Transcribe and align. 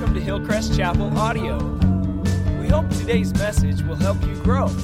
Welcome 0.00 0.16
to 0.16 0.24
Hillcrest 0.24 0.76
Chapel 0.78 1.18
Audio. 1.18 1.58
We 2.58 2.68
hope 2.68 2.88
today's 2.88 3.34
message 3.34 3.82
will 3.82 3.96
help 3.96 4.16
you 4.22 4.34
grow. 4.36 4.74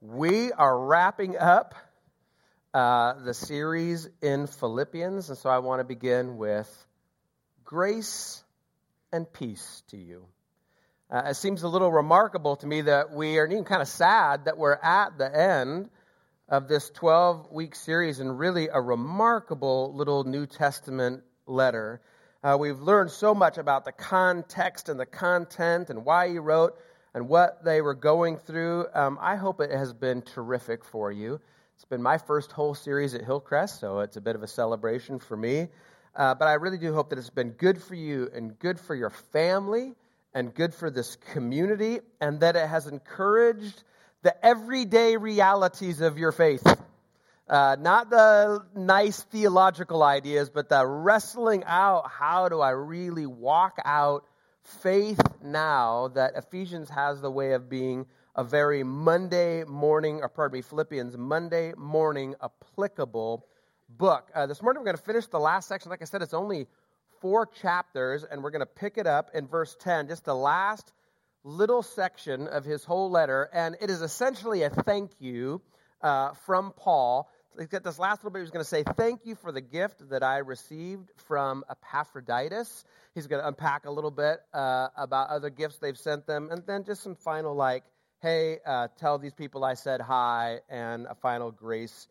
We 0.00 0.52
are 0.52 0.86
wrapping 0.86 1.36
up 1.36 1.74
uh, 2.72 3.22
the 3.22 3.34
series 3.34 4.08
in 4.22 4.46
Philippians, 4.46 5.28
and 5.28 5.36
so 5.36 5.50
I 5.50 5.58
want 5.58 5.80
to 5.80 5.84
begin 5.84 6.38
with 6.38 6.86
grace 7.62 8.42
and 9.12 9.30
peace 9.30 9.82
to 9.88 9.98
you. 9.98 10.28
Uh, 11.10 11.22
it 11.28 11.36
seems 11.36 11.62
a 11.62 11.68
little 11.68 11.90
remarkable 11.90 12.56
to 12.56 12.66
me 12.66 12.82
that 12.82 13.12
we 13.12 13.38
are 13.38 13.46
even 13.46 13.64
kind 13.64 13.80
of 13.80 13.88
sad 13.88 14.44
that 14.44 14.58
we're 14.58 14.78
at 14.82 15.16
the 15.16 15.34
end 15.34 15.88
of 16.50 16.68
this 16.68 16.90
12 16.90 17.50
week 17.50 17.74
series 17.74 18.20
and 18.20 18.38
really 18.38 18.68
a 18.68 18.78
remarkable 18.78 19.94
little 19.94 20.24
New 20.24 20.44
Testament 20.44 21.22
letter. 21.46 22.02
Uh, 22.44 22.58
we've 22.60 22.80
learned 22.80 23.10
so 23.10 23.34
much 23.34 23.56
about 23.56 23.86
the 23.86 23.92
context 23.92 24.90
and 24.90 25.00
the 25.00 25.06
content 25.06 25.88
and 25.88 26.04
why 26.04 26.28
he 26.28 26.38
wrote 26.38 26.78
and 27.14 27.26
what 27.26 27.64
they 27.64 27.80
were 27.80 27.94
going 27.94 28.36
through. 28.36 28.84
Um, 28.92 29.16
I 29.18 29.36
hope 29.36 29.62
it 29.62 29.70
has 29.70 29.94
been 29.94 30.20
terrific 30.20 30.84
for 30.84 31.10
you. 31.10 31.40
It's 31.76 31.86
been 31.86 32.02
my 32.02 32.18
first 32.18 32.52
whole 32.52 32.74
series 32.74 33.14
at 33.14 33.24
Hillcrest, 33.24 33.80
so 33.80 34.00
it's 34.00 34.18
a 34.18 34.20
bit 34.20 34.36
of 34.36 34.42
a 34.42 34.46
celebration 34.46 35.20
for 35.20 35.38
me. 35.38 35.68
Uh, 36.14 36.34
but 36.34 36.48
I 36.48 36.54
really 36.54 36.76
do 36.76 36.92
hope 36.92 37.08
that 37.10 37.18
it's 37.18 37.30
been 37.30 37.52
good 37.52 37.82
for 37.82 37.94
you 37.94 38.28
and 38.34 38.58
good 38.58 38.78
for 38.78 38.94
your 38.94 39.10
family 39.10 39.94
and 40.34 40.54
good 40.54 40.74
for 40.74 40.90
this 40.90 41.16
community, 41.32 42.00
and 42.20 42.40
that 42.40 42.56
it 42.56 42.68
has 42.68 42.86
encouraged 42.86 43.82
the 44.22 44.44
everyday 44.44 45.16
realities 45.16 46.00
of 46.00 46.18
your 46.18 46.32
faith. 46.32 46.66
Uh, 47.48 47.76
not 47.80 48.10
the 48.10 48.62
nice 48.74 49.22
theological 49.22 50.02
ideas, 50.02 50.50
but 50.50 50.68
the 50.68 50.86
wrestling 50.86 51.64
out 51.64 52.10
how 52.10 52.48
do 52.48 52.60
I 52.60 52.70
really 52.70 53.24
walk 53.24 53.78
out 53.84 54.24
faith 54.82 55.20
now 55.42 56.08
that 56.08 56.36
Ephesians 56.36 56.90
has 56.90 57.22
the 57.22 57.30
way 57.30 57.52
of 57.52 57.70
being 57.70 58.06
a 58.36 58.44
very 58.44 58.82
Monday 58.82 59.64
morning, 59.64 60.20
or 60.20 60.28
pardon 60.28 60.58
me, 60.58 60.62
Philippians, 60.62 61.16
Monday 61.16 61.72
morning 61.76 62.34
applicable 62.42 63.46
book. 63.88 64.30
Uh, 64.34 64.46
this 64.46 64.60
morning 64.60 64.80
we're 64.80 64.86
going 64.92 64.96
to 64.96 65.02
finish 65.02 65.26
the 65.26 65.40
last 65.40 65.68
section. 65.68 65.90
Like 65.90 66.02
I 66.02 66.04
said, 66.04 66.20
it's 66.20 66.34
only 66.34 66.66
four 67.20 67.46
chapters, 67.46 68.24
and 68.24 68.42
we're 68.42 68.50
going 68.50 68.60
to 68.60 68.66
pick 68.66 68.98
it 68.98 69.06
up 69.06 69.30
in 69.34 69.46
verse 69.46 69.76
10, 69.80 70.08
just 70.08 70.24
the 70.24 70.34
last 70.34 70.92
little 71.44 71.82
section 71.82 72.46
of 72.48 72.64
his 72.64 72.84
whole 72.84 73.10
letter. 73.10 73.48
And 73.52 73.76
it 73.80 73.90
is 73.90 74.02
essentially 74.02 74.62
a 74.62 74.70
thank 74.70 75.10
you 75.18 75.60
uh, 76.02 76.32
from 76.46 76.72
Paul. 76.76 77.28
He's 77.58 77.68
got 77.68 77.82
this 77.82 77.98
last 77.98 78.22
little 78.22 78.30
bit. 78.30 78.40
He's 78.42 78.50
going 78.50 78.64
to 78.64 78.68
say, 78.68 78.84
Thank 78.84 79.26
you 79.26 79.34
for 79.34 79.50
the 79.50 79.60
gift 79.60 80.10
that 80.10 80.22
I 80.22 80.38
received 80.38 81.10
from 81.26 81.64
Epaphroditus. 81.68 82.84
He's 83.14 83.26
going 83.26 83.42
to 83.42 83.48
unpack 83.48 83.86
a 83.86 83.90
little 83.90 84.12
bit 84.12 84.38
uh, 84.54 84.88
about 84.96 85.30
other 85.30 85.50
gifts 85.50 85.78
they've 85.78 85.98
sent 85.98 86.26
them, 86.26 86.50
and 86.50 86.62
then 86.66 86.84
just 86.84 87.02
some 87.02 87.16
final, 87.16 87.54
like, 87.54 87.84
Hey, 88.20 88.58
uh, 88.66 88.88
tell 88.98 89.18
these 89.18 89.32
people 89.32 89.64
I 89.64 89.74
said 89.74 90.00
hi, 90.00 90.58
and 90.68 91.06
a 91.06 91.14
final 91.14 91.50
grace 91.52 92.08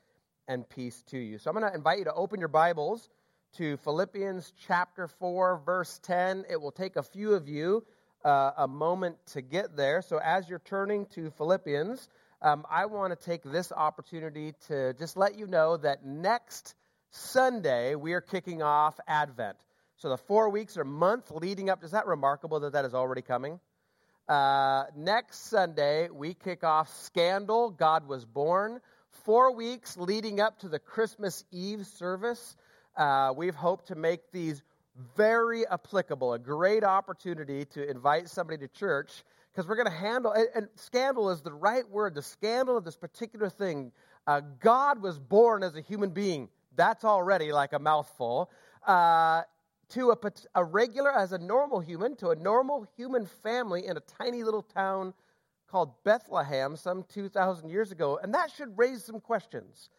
and 0.48 0.68
peace 0.68 1.04
to 1.08 1.18
you. 1.18 1.38
So 1.38 1.50
I'm 1.50 1.58
going 1.58 1.70
to 1.70 1.76
invite 1.76 2.00
you 2.00 2.06
to 2.06 2.14
open 2.14 2.40
your 2.40 2.48
Bibles 2.48 3.10
to 3.54 3.78
Philippians 3.78 4.54
chapter 4.68 5.08
4, 5.08 5.62
verse 5.66 6.00
10. 6.04 6.46
It 6.50 6.62
will 6.62 6.72
take 6.72 6.96
a 6.96 7.04
few 7.04 7.34
of 7.34 7.48
you 7.48 7.84
uh, 8.24 8.52
a 8.58 8.68
moment 8.68 9.18
to 9.34 9.42
get 9.42 9.76
there. 9.76 10.02
So 10.02 10.18
as 10.18 10.50
you're 10.50 10.60
turning 10.60 11.06
to 11.16 11.32
Philippians, 11.32 12.08
um, 12.42 12.66
I 12.70 12.86
want 12.86 13.20
to 13.20 13.26
take 13.26 13.44
this 13.44 13.72
opportunity 13.72 14.54
to 14.68 14.94
just 14.94 15.18
let 15.18 15.38
you 15.38 15.48
know 15.48 15.78
that 15.78 16.06
next 16.06 16.76
Sunday 17.10 17.96
we 17.96 18.14
are 18.14 18.22
kicking 18.22 18.62
off 18.62 19.00
Advent. 19.08 19.58
So 19.98 20.10
the 20.10 20.18
four 20.18 20.50
weeks 20.50 20.78
or 20.78 20.84
month 20.84 21.32
leading 21.32 21.70
up, 21.70 21.84
is 21.84 21.92
that 21.92 22.06
remarkable 22.06 22.60
that 22.60 22.74
that 22.74 22.86
is 22.86 22.94
already 22.94 23.24
coming? 23.24 23.60
Uh, 24.28 24.84
next 24.96 25.50
Sunday 25.50 26.10
we 26.10 26.34
kick 26.34 26.64
off 26.64 26.94
Scandal, 27.06 27.72
God 27.72 28.08
Was 28.08 28.26
Born. 28.26 28.82
Four 29.24 29.56
weeks 29.56 29.98
leading 29.98 30.40
up 30.40 30.60
to 30.60 30.70
the 30.70 30.80
Christmas 30.80 31.44
Eve 31.52 31.88
service. 31.88 32.56
Uh, 32.98 33.32
we've 33.36 33.56
hoped 33.56 33.88
to 33.88 33.96
make 33.96 34.32
these 34.32 34.64
very 35.16 35.68
applicable, 35.68 36.34
a 36.34 36.40
great 36.40 36.84
opportunity 36.84 37.64
to 37.66 37.88
invite 37.88 38.28
somebody 38.28 38.58
to 38.58 38.68
church 38.68 39.24
because 39.52 39.68
we're 39.68 39.76
going 39.76 39.88
to 39.88 39.92
handle, 39.92 40.32
and, 40.32 40.48
and, 40.56 40.68
scandal 40.76 41.30
is 41.30 41.42
the 41.42 41.54
right 41.54 41.88
word, 41.90 42.16
the 42.16 42.22
scandal 42.22 42.76
of 42.76 42.84
this 42.84 42.96
particular 42.96 43.50
thing. 43.50 43.92
Uh, 44.26 44.42
God 44.60 45.02
was 45.02 45.20
born 45.20 45.62
as 45.64 45.76
a 45.76 45.82
human 45.82 46.10
being. 46.10 46.50
That's 46.76 47.04
already 47.04 47.52
like 47.52 47.74
a 47.74 47.80
mouthful. 47.80 48.50
Uh, 48.86 49.44
to 49.90 50.12
a, 50.12 50.18
a 50.56 50.64
regular, 50.64 51.12
as 51.12 51.32
a 51.32 51.38
normal 51.38 51.80
human, 51.80 52.16
to 52.18 52.30
a 52.30 52.36
normal 52.36 52.86
human 52.98 53.26
family 53.26 53.86
in 53.86 53.98
a 53.98 54.02
tiny 54.02 54.44
little 54.44 54.64
town 54.64 55.14
called 55.68 55.92
Bethlehem 56.04 56.76
some 56.76 57.04
2,000 57.04 57.70
years 57.70 57.92
ago. 57.92 58.20
And 58.22 58.34
that 58.34 58.52
should 58.52 58.78
raise 58.78 59.04
some 59.04 59.20
questions. 59.20 59.90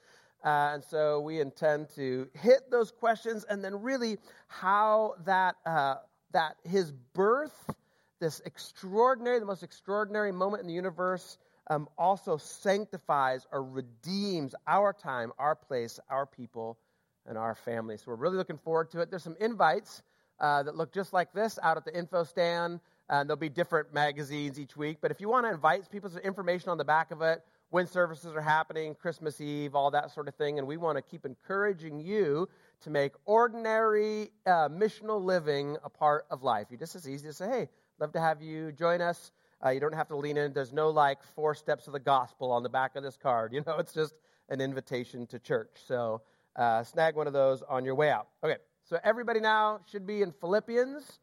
Uh, 0.44 0.70
and 0.74 0.84
so 0.84 1.20
we 1.20 1.40
intend 1.40 1.88
to 1.96 2.28
hit 2.34 2.70
those 2.70 2.90
questions 2.90 3.44
and 3.50 3.62
then 3.62 3.82
really 3.82 4.18
how 4.46 5.14
that, 5.24 5.56
uh, 5.66 5.96
that 6.32 6.56
his 6.64 6.92
birth, 7.12 7.74
this 8.20 8.40
extraordinary, 8.44 9.40
the 9.40 9.46
most 9.46 9.62
extraordinary 9.62 10.30
moment 10.30 10.60
in 10.60 10.68
the 10.68 10.74
universe, 10.74 11.38
um, 11.70 11.88
also 11.98 12.36
sanctifies 12.36 13.46
or 13.52 13.62
redeems 13.62 14.54
our 14.66 14.92
time, 14.92 15.32
our 15.38 15.54
place, 15.54 16.00
our 16.08 16.24
people, 16.24 16.78
and 17.26 17.36
our 17.36 17.54
family. 17.54 17.96
So 17.96 18.04
we're 18.08 18.16
really 18.16 18.36
looking 18.36 18.58
forward 18.58 18.90
to 18.92 19.00
it. 19.00 19.10
There's 19.10 19.24
some 19.24 19.36
invites 19.40 20.02
uh, 20.40 20.62
that 20.62 20.76
look 20.76 20.92
just 20.92 21.12
like 21.12 21.32
this 21.32 21.58
out 21.62 21.76
at 21.76 21.84
the 21.84 21.96
info 21.96 22.24
stand. 22.24 22.80
And 23.10 23.28
there'll 23.28 23.38
be 23.38 23.48
different 23.48 23.92
magazines 23.94 24.60
each 24.60 24.76
week. 24.76 24.98
But 25.00 25.10
if 25.10 25.20
you 25.20 25.28
want 25.30 25.46
to 25.46 25.50
invite 25.50 25.90
people, 25.90 26.10
there's 26.10 26.22
information 26.22 26.68
on 26.68 26.76
the 26.76 26.84
back 26.84 27.10
of 27.10 27.22
it 27.22 27.42
when 27.70 27.86
services 27.86 28.32
are 28.34 28.40
happening, 28.40 28.94
Christmas 28.94 29.40
Eve, 29.40 29.74
all 29.74 29.90
that 29.90 30.10
sort 30.10 30.28
of 30.28 30.34
thing. 30.34 30.58
And 30.58 30.66
we 30.66 30.76
want 30.76 30.96
to 30.96 31.02
keep 31.02 31.26
encouraging 31.26 32.00
you 32.00 32.48
to 32.80 32.90
make 32.90 33.12
ordinary 33.24 34.30
uh, 34.46 34.68
missional 34.68 35.22
living 35.22 35.76
a 35.84 35.90
part 35.90 36.24
of 36.30 36.42
life. 36.42 36.68
You 36.70 36.78
just 36.78 36.96
as 36.96 37.08
easy 37.08 37.26
to 37.26 37.32
say, 37.32 37.48
hey, 37.48 37.68
love 37.98 38.12
to 38.12 38.20
have 38.20 38.40
you 38.40 38.72
join 38.72 39.00
us. 39.00 39.32
Uh, 39.64 39.70
you 39.70 39.80
don't 39.80 39.94
have 39.94 40.08
to 40.08 40.16
lean 40.16 40.36
in. 40.36 40.52
There's 40.52 40.72
no 40.72 40.88
like 40.90 41.22
four 41.34 41.54
steps 41.54 41.86
of 41.88 41.92
the 41.92 42.00
gospel 42.00 42.52
on 42.52 42.62
the 42.62 42.68
back 42.68 42.96
of 42.96 43.02
this 43.02 43.16
card. 43.16 43.52
You 43.58 43.62
know, 43.66 43.76
it's 43.78 43.92
just 43.92 44.14
an 44.48 44.60
invitation 44.60 45.26
to 45.26 45.38
church. 45.38 45.70
So 45.86 46.22
uh, 46.56 46.84
snag 46.84 47.16
one 47.16 47.26
of 47.26 47.32
those 47.32 47.62
on 47.68 47.84
your 47.84 47.94
way 47.94 48.10
out. 48.10 48.28
Okay, 48.42 48.56
so 48.84 48.98
everybody 49.04 49.40
now 49.40 49.80
should 49.90 50.06
be 50.06 50.22
in 50.22 50.32
Philippians, 50.32 51.20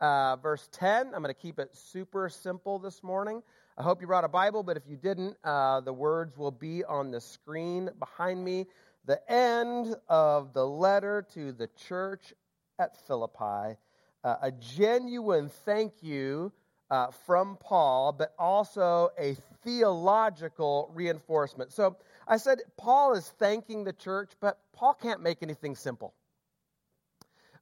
uh, 0.00 0.36
verse 0.36 0.68
10. 0.72 1.06
I'm 1.06 1.22
going 1.22 1.24
to 1.24 1.34
keep 1.34 1.58
it 1.58 1.74
super 1.74 2.28
simple 2.28 2.78
this 2.78 3.02
morning. 3.02 3.42
I 3.78 3.84
hope 3.84 4.00
you 4.00 4.08
brought 4.08 4.24
a 4.24 4.28
Bible, 4.28 4.64
but 4.64 4.76
if 4.76 4.82
you 4.88 4.96
didn't, 4.96 5.36
uh, 5.44 5.80
the 5.82 5.92
words 5.92 6.36
will 6.36 6.50
be 6.50 6.82
on 6.82 7.12
the 7.12 7.20
screen 7.20 7.88
behind 8.00 8.44
me. 8.44 8.66
The 9.04 9.20
end 9.30 9.94
of 10.08 10.52
the 10.52 10.66
letter 10.66 11.24
to 11.34 11.52
the 11.52 11.68
church 11.86 12.34
at 12.80 12.96
Philippi. 13.06 13.78
Uh, 14.24 14.34
a 14.42 14.50
genuine 14.50 15.48
thank 15.64 15.92
you 16.02 16.50
uh, 16.90 17.12
from 17.24 17.56
Paul, 17.56 18.10
but 18.10 18.34
also 18.36 19.10
a 19.16 19.36
theological 19.62 20.90
reinforcement. 20.92 21.72
So 21.72 21.98
I 22.26 22.38
said 22.38 22.58
Paul 22.76 23.14
is 23.14 23.32
thanking 23.38 23.84
the 23.84 23.92
church, 23.92 24.32
but 24.40 24.58
Paul 24.72 24.94
can't 24.94 25.22
make 25.22 25.40
anything 25.40 25.76
simple. 25.76 26.14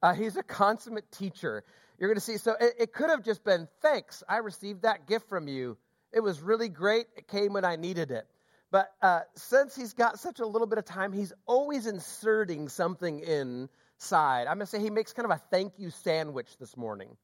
Uh, 0.02 0.14
he's 0.14 0.38
a 0.38 0.42
consummate 0.42 1.12
teacher. 1.12 1.62
You're 1.98 2.08
going 2.08 2.16
to 2.16 2.24
see. 2.24 2.38
So 2.38 2.56
it, 2.58 2.72
it 2.78 2.92
could 2.94 3.10
have 3.10 3.22
just 3.22 3.44
been, 3.44 3.68
thanks, 3.82 4.22
I 4.26 4.38
received 4.38 4.82
that 4.82 5.06
gift 5.06 5.28
from 5.28 5.46
you. 5.46 5.76
It 6.16 6.22
was 6.22 6.40
really 6.40 6.70
great. 6.70 7.08
It 7.14 7.28
came 7.28 7.52
when 7.52 7.66
I 7.66 7.76
needed 7.76 8.10
it. 8.10 8.26
But 8.70 8.90
uh, 9.02 9.20
since 9.34 9.76
he's 9.76 9.92
got 9.92 10.18
such 10.18 10.40
a 10.40 10.46
little 10.46 10.66
bit 10.66 10.78
of 10.78 10.86
time, 10.86 11.12
he's 11.12 11.34
always 11.44 11.86
inserting 11.86 12.70
something 12.70 13.20
inside. 13.20 14.46
I'm 14.46 14.56
going 14.56 14.60
to 14.60 14.66
say 14.66 14.80
he 14.80 14.88
makes 14.88 15.12
kind 15.12 15.30
of 15.30 15.36
a 15.36 15.42
thank 15.50 15.74
you 15.76 15.90
sandwich 15.90 16.56
this 16.58 16.74
morning. 16.74 17.18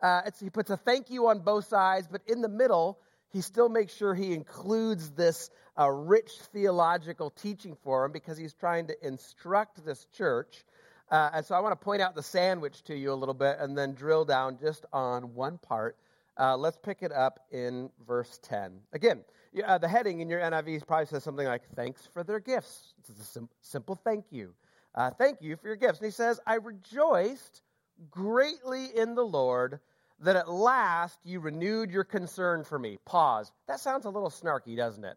Uh, 0.00 0.30
he 0.38 0.48
puts 0.48 0.70
a 0.70 0.76
thank 0.76 1.10
you 1.10 1.26
on 1.26 1.40
both 1.40 1.66
sides, 1.66 2.06
but 2.08 2.22
in 2.28 2.40
the 2.40 2.48
middle, 2.48 3.00
he 3.32 3.40
still 3.40 3.68
makes 3.68 3.96
sure 3.96 4.14
he 4.14 4.32
includes 4.32 5.10
this 5.10 5.50
uh, 5.76 5.90
rich 5.90 6.30
theological 6.52 7.30
teaching 7.30 7.76
for 7.82 8.04
him 8.04 8.12
because 8.12 8.38
he's 8.38 8.54
trying 8.54 8.86
to 8.86 8.94
instruct 9.04 9.84
this 9.84 10.06
church. 10.16 10.64
Uh, 11.10 11.30
and 11.34 11.44
so 11.44 11.56
I 11.56 11.58
want 11.58 11.72
to 11.72 11.84
point 11.84 12.00
out 12.00 12.14
the 12.14 12.22
sandwich 12.22 12.80
to 12.84 12.96
you 12.96 13.12
a 13.12 13.18
little 13.18 13.34
bit 13.34 13.56
and 13.58 13.76
then 13.76 13.94
drill 13.94 14.24
down 14.24 14.58
just 14.60 14.86
on 14.92 15.34
one 15.34 15.58
part 15.58 15.96
uh, 16.38 16.56
let's 16.56 16.76
pick 16.76 17.02
it 17.02 17.12
up 17.12 17.40
in 17.50 17.90
verse 18.06 18.38
10. 18.42 18.80
Again, 18.92 19.24
uh, 19.64 19.78
the 19.78 19.88
heading 19.88 20.20
in 20.20 20.28
your 20.28 20.40
NIV 20.40 20.86
probably 20.86 21.06
says 21.06 21.24
something 21.24 21.46
like, 21.46 21.62
Thanks 21.74 22.08
for 22.12 22.22
their 22.22 22.40
gifts. 22.40 22.94
It's 22.98 23.20
a 23.20 23.24
sim- 23.24 23.48
simple 23.60 23.98
thank 24.04 24.26
you. 24.30 24.54
Uh, 24.94 25.10
thank 25.10 25.42
you 25.42 25.56
for 25.56 25.66
your 25.66 25.76
gifts. 25.76 25.98
And 25.98 26.06
he 26.06 26.12
says, 26.12 26.40
I 26.46 26.54
rejoiced 26.54 27.62
greatly 28.10 28.86
in 28.96 29.14
the 29.14 29.24
Lord 29.24 29.80
that 30.20 30.36
at 30.36 30.50
last 30.50 31.18
you 31.24 31.40
renewed 31.40 31.90
your 31.90 32.04
concern 32.04 32.64
for 32.64 32.78
me. 32.78 32.98
Pause. 33.04 33.52
That 33.68 33.80
sounds 33.80 34.06
a 34.06 34.10
little 34.10 34.30
snarky, 34.30 34.76
doesn't 34.76 35.04
it? 35.04 35.16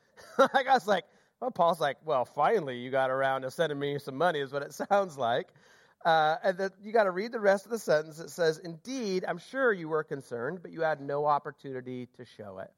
like 0.54 0.66
I 0.66 0.74
was 0.74 0.88
like, 0.88 1.04
well, 1.40 1.50
Paul's 1.50 1.80
like, 1.80 1.96
well, 2.04 2.24
finally 2.24 2.76
you 2.76 2.90
got 2.90 3.10
around 3.10 3.42
to 3.42 3.50
sending 3.50 3.78
me 3.78 3.98
some 3.98 4.16
money, 4.16 4.40
is 4.40 4.52
what 4.52 4.62
it 4.62 4.74
sounds 4.90 5.16
like. 5.16 5.48
Uh, 6.04 6.36
and 6.42 6.56
then 6.56 6.70
you 6.82 6.92
got 6.92 7.04
to 7.04 7.10
read 7.10 7.32
the 7.32 7.40
rest 7.40 7.66
of 7.66 7.70
the 7.70 7.78
sentence. 7.78 8.18
It 8.18 8.30
says, 8.30 8.58
Indeed, 8.58 9.24
I'm 9.26 9.38
sure 9.38 9.72
you 9.72 9.88
were 9.88 10.02
concerned, 10.02 10.60
but 10.62 10.72
you 10.72 10.80
had 10.80 11.00
no 11.00 11.26
opportunity 11.26 12.08
to 12.16 12.24
show 12.24 12.58
it. 12.58 12.70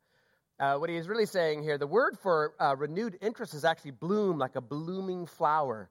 Uh, 0.59 0.77
what 0.77 0.91
he 0.91 0.97
is 0.97 1.09
really 1.09 1.27
saying 1.27 1.63
here, 1.63 1.79
the 1.79 1.87
word 1.87 2.19
for 2.23 2.55
uh, 2.61 2.75
renewed 2.77 3.19
interest 3.21 3.55
is 3.55 3.65
actually 3.65 3.93
bloom, 3.93 4.39
like 4.39 4.57
a 4.57 4.61
blooming 4.61 5.27
flower. 5.27 5.89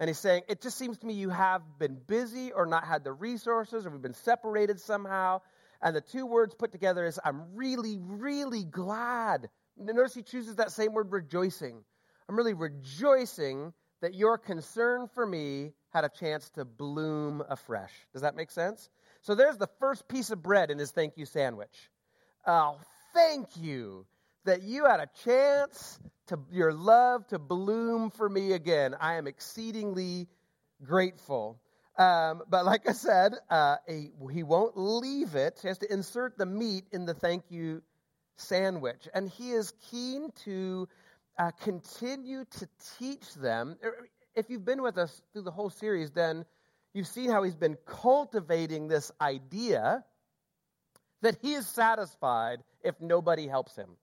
And 0.00 0.08
he's 0.08 0.18
saying, 0.18 0.42
It 0.48 0.62
just 0.62 0.78
seems 0.78 0.98
to 0.98 1.06
me 1.06 1.14
you 1.14 1.28
have 1.28 1.62
been 1.78 1.98
busy 2.06 2.52
or 2.52 2.66
not 2.66 2.84
had 2.84 3.04
the 3.04 3.12
resources 3.12 3.86
or 3.86 3.90
we've 3.90 4.02
been 4.02 4.14
separated 4.14 4.80
somehow. 4.80 5.42
And 5.82 5.94
the 5.94 6.00
two 6.00 6.26
words 6.26 6.54
put 6.54 6.72
together 6.72 7.04
is, 7.06 7.18
I'm 7.24 7.54
really, 7.54 7.98
really 8.00 8.64
glad. 8.64 9.48
Notice 9.76 10.14
he 10.14 10.22
chooses 10.22 10.56
that 10.56 10.70
same 10.72 10.92
word, 10.92 11.10
rejoicing. 11.10 11.82
I'm 12.28 12.36
really 12.36 12.54
rejoicing 12.54 13.72
that 14.02 14.14
your 14.14 14.36
concern 14.36 15.08
for 15.14 15.24
me 15.24 15.72
had 15.90 16.04
a 16.04 16.08
chance 16.08 16.50
to 16.50 16.64
bloom 16.64 17.42
afresh. 17.48 17.92
Does 18.12 18.22
that 18.22 18.36
make 18.36 18.50
sense? 18.50 18.90
So 19.22 19.34
there's 19.34 19.56
the 19.56 19.68
first 19.78 20.08
piece 20.08 20.30
of 20.30 20.42
bread 20.42 20.70
in 20.70 20.78
his 20.78 20.90
thank 20.90 21.16
you 21.16 21.24
sandwich. 21.24 21.90
Oh, 22.46 22.76
thank 23.14 23.56
you 23.56 24.04
that 24.44 24.62
you 24.62 24.84
had 24.86 25.00
a 25.00 25.08
chance 25.24 26.00
to 26.26 26.38
your 26.50 26.72
love 26.72 27.26
to 27.28 27.38
bloom 27.38 28.10
for 28.10 28.28
me 28.28 28.52
again. 28.52 28.96
I 29.00 29.14
am 29.14 29.28
exceedingly 29.28 30.26
grateful. 30.84 31.60
Um, 31.96 32.42
but 32.48 32.64
like 32.64 32.88
I 32.88 32.92
said, 32.92 33.34
uh, 33.48 33.76
he, 33.86 34.10
he 34.32 34.42
won't 34.42 34.76
leave 34.76 35.36
it. 35.36 35.60
He 35.62 35.68
has 35.68 35.78
to 35.78 35.92
insert 35.92 36.36
the 36.36 36.46
meat 36.46 36.84
in 36.90 37.06
the 37.06 37.14
thank 37.14 37.44
you 37.50 37.82
sandwich. 38.36 39.08
And 39.14 39.28
he 39.28 39.52
is 39.52 39.72
keen 39.90 40.30
to 40.44 40.88
uh, 41.38 41.50
continue 41.62 42.44
to 42.58 42.68
teach 42.98 43.34
them. 43.34 43.76
Er, 43.84 44.08
if 44.34 44.48
you've 44.48 44.64
been 44.64 44.82
with 44.82 44.98
us 44.98 45.22
through 45.32 45.42
the 45.42 45.50
whole 45.50 45.70
series, 45.70 46.10
then 46.10 46.44
you've 46.94 47.06
seen 47.06 47.30
how 47.30 47.42
he's 47.42 47.56
been 47.56 47.76
cultivating 47.86 48.88
this 48.88 49.10
idea 49.20 50.04
that 51.22 51.38
he 51.40 51.54
is 51.54 51.66
satisfied 51.66 52.62
if 52.82 53.00
nobody 53.00 53.46
helps 53.46 53.76
him. 53.76 53.96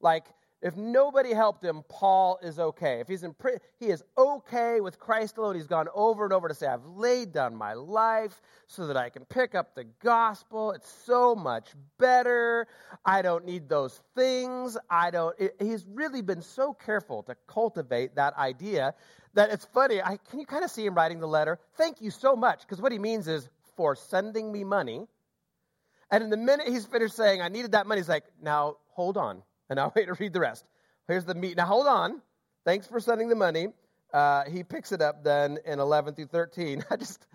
Like, 0.00 0.26
if 0.60 0.76
nobody 0.76 1.32
helped 1.32 1.64
him, 1.64 1.84
Paul 1.88 2.38
is 2.42 2.58
okay. 2.58 2.98
If 3.00 3.06
he's 3.06 3.22
in 3.22 3.32
prison, 3.32 3.60
he 3.78 3.86
is 3.86 4.02
okay 4.16 4.80
with 4.80 4.98
Christ 4.98 5.38
alone. 5.38 5.54
He's 5.54 5.68
gone 5.68 5.86
over 5.94 6.24
and 6.24 6.32
over 6.32 6.48
to 6.48 6.54
say, 6.54 6.66
I've 6.66 6.84
laid 6.84 7.32
down 7.32 7.54
my 7.54 7.74
life 7.74 8.42
so 8.66 8.88
that 8.88 8.96
I 8.96 9.08
can 9.08 9.24
pick 9.26 9.54
up 9.54 9.76
the 9.76 9.84
gospel. 10.02 10.72
It's 10.72 10.90
so 10.90 11.36
much 11.36 11.70
better. 11.98 12.66
I 13.04 13.22
don't 13.22 13.44
need 13.44 13.68
those 13.68 14.00
things. 14.16 14.76
I 14.90 15.12
don't. 15.12 15.34
It, 15.38 15.54
he's 15.60 15.86
really 15.86 16.22
been 16.22 16.42
so 16.42 16.72
careful 16.72 17.22
to 17.24 17.36
cultivate 17.46 18.16
that 18.16 18.36
idea 18.36 18.94
that 19.34 19.50
it's 19.50 19.64
funny. 19.66 20.02
I, 20.02 20.18
can 20.28 20.40
you 20.40 20.46
kind 20.46 20.64
of 20.64 20.70
see 20.72 20.84
him 20.84 20.94
writing 20.94 21.20
the 21.20 21.28
letter? 21.28 21.60
Thank 21.76 22.00
you 22.00 22.10
so 22.10 22.34
much. 22.34 22.62
Because 22.62 22.82
what 22.82 22.90
he 22.90 22.98
means 22.98 23.28
is 23.28 23.48
for 23.76 23.94
sending 23.94 24.50
me 24.50 24.64
money. 24.64 25.06
And 26.10 26.24
in 26.24 26.30
the 26.30 26.36
minute 26.36 26.66
he's 26.66 26.84
finished 26.84 27.14
saying, 27.14 27.42
I 27.42 27.48
needed 27.48 27.72
that 27.72 27.86
money, 27.86 28.00
he's 28.00 28.08
like, 28.08 28.24
now 28.42 28.78
hold 28.88 29.16
on. 29.16 29.42
And 29.70 29.78
I'll 29.78 29.92
wait 29.94 30.06
to 30.06 30.14
read 30.14 30.32
the 30.32 30.40
rest. 30.40 30.64
Here's 31.06 31.24
the 31.24 31.34
meat. 31.34 31.56
Now, 31.56 31.66
hold 31.66 31.86
on. 31.86 32.20
Thanks 32.64 32.86
for 32.86 33.00
sending 33.00 33.28
the 33.28 33.34
money. 33.34 33.68
Uh, 34.12 34.44
he 34.44 34.64
picks 34.64 34.92
it 34.92 35.02
up 35.02 35.24
then 35.24 35.58
in 35.64 35.80
11 35.80 36.14
through 36.14 36.26
13. 36.26 36.84
I 36.90 36.96
just, 36.96 37.26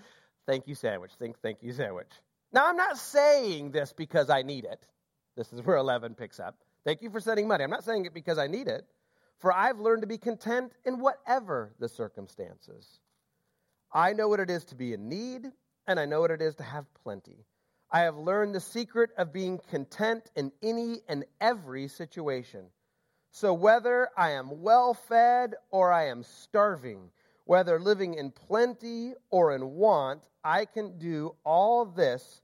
thank 0.45 0.67
you, 0.67 0.75
sandwich. 0.75 1.11
Think, 1.19 1.37
thank 1.41 1.59
you, 1.61 1.73
sandwich. 1.73 2.09
Now, 2.51 2.67
I'm 2.67 2.77
not 2.77 2.97
saying 2.97 3.71
this 3.71 3.93
because 3.93 4.29
I 4.29 4.43
need 4.43 4.65
it. 4.65 4.85
This 5.35 5.51
is 5.51 5.61
where 5.61 5.77
11 5.77 6.15
picks 6.15 6.39
up. 6.39 6.55
Thank 6.85 7.01
you 7.01 7.09
for 7.09 7.19
sending 7.19 7.47
money. 7.47 7.63
I'm 7.63 7.69
not 7.69 7.83
saying 7.83 8.05
it 8.05 8.13
because 8.13 8.37
I 8.37 8.47
need 8.47 8.67
it, 8.67 8.85
for 9.39 9.51
I've 9.51 9.79
learned 9.79 10.01
to 10.01 10.07
be 10.07 10.17
content 10.17 10.73
in 10.85 10.99
whatever 10.99 11.73
the 11.79 11.89
circumstances. 11.89 12.99
I 13.91 14.13
know 14.13 14.27
what 14.27 14.39
it 14.39 14.49
is 14.49 14.65
to 14.65 14.75
be 14.75 14.93
in 14.93 15.09
need, 15.09 15.51
and 15.87 15.99
I 15.99 16.05
know 16.05 16.21
what 16.21 16.31
it 16.31 16.41
is 16.41 16.55
to 16.55 16.63
have 16.63 16.85
plenty. 17.03 17.45
I 17.93 18.01
have 18.01 18.17
learned 18.17 18.55
the 18.55 18.59
secret 18.59 19.11
of 19.19 19.31
being 19.31 19.59
content 19.69 20.31
in 20.35 20.51
any 20.63 21.01
and 21.07 21.25
every 21.39 21.87
situation. 21.87 22.65
So, 23.29 23.53
whether 23.53 24.09
I 24.17 24.31
am 24.31 24.63
well 24.63 24.95
fed 24.95 25.53
or 25.69 25.91
I 25.91 26.07
am 26.07 26.23
starving, 26.23 27.11
whether 27.45 27.79
living 27.79 28.15
in 28.15 28.31
plenty 28.31 29.13
or 29.29 29.53
in 29.55 29.75
want, 29.75 30.23
I 30.43 30.65
can 30.65 30.97
do 30.97 31.35
all 31.43 31.85
this 31.85 32.41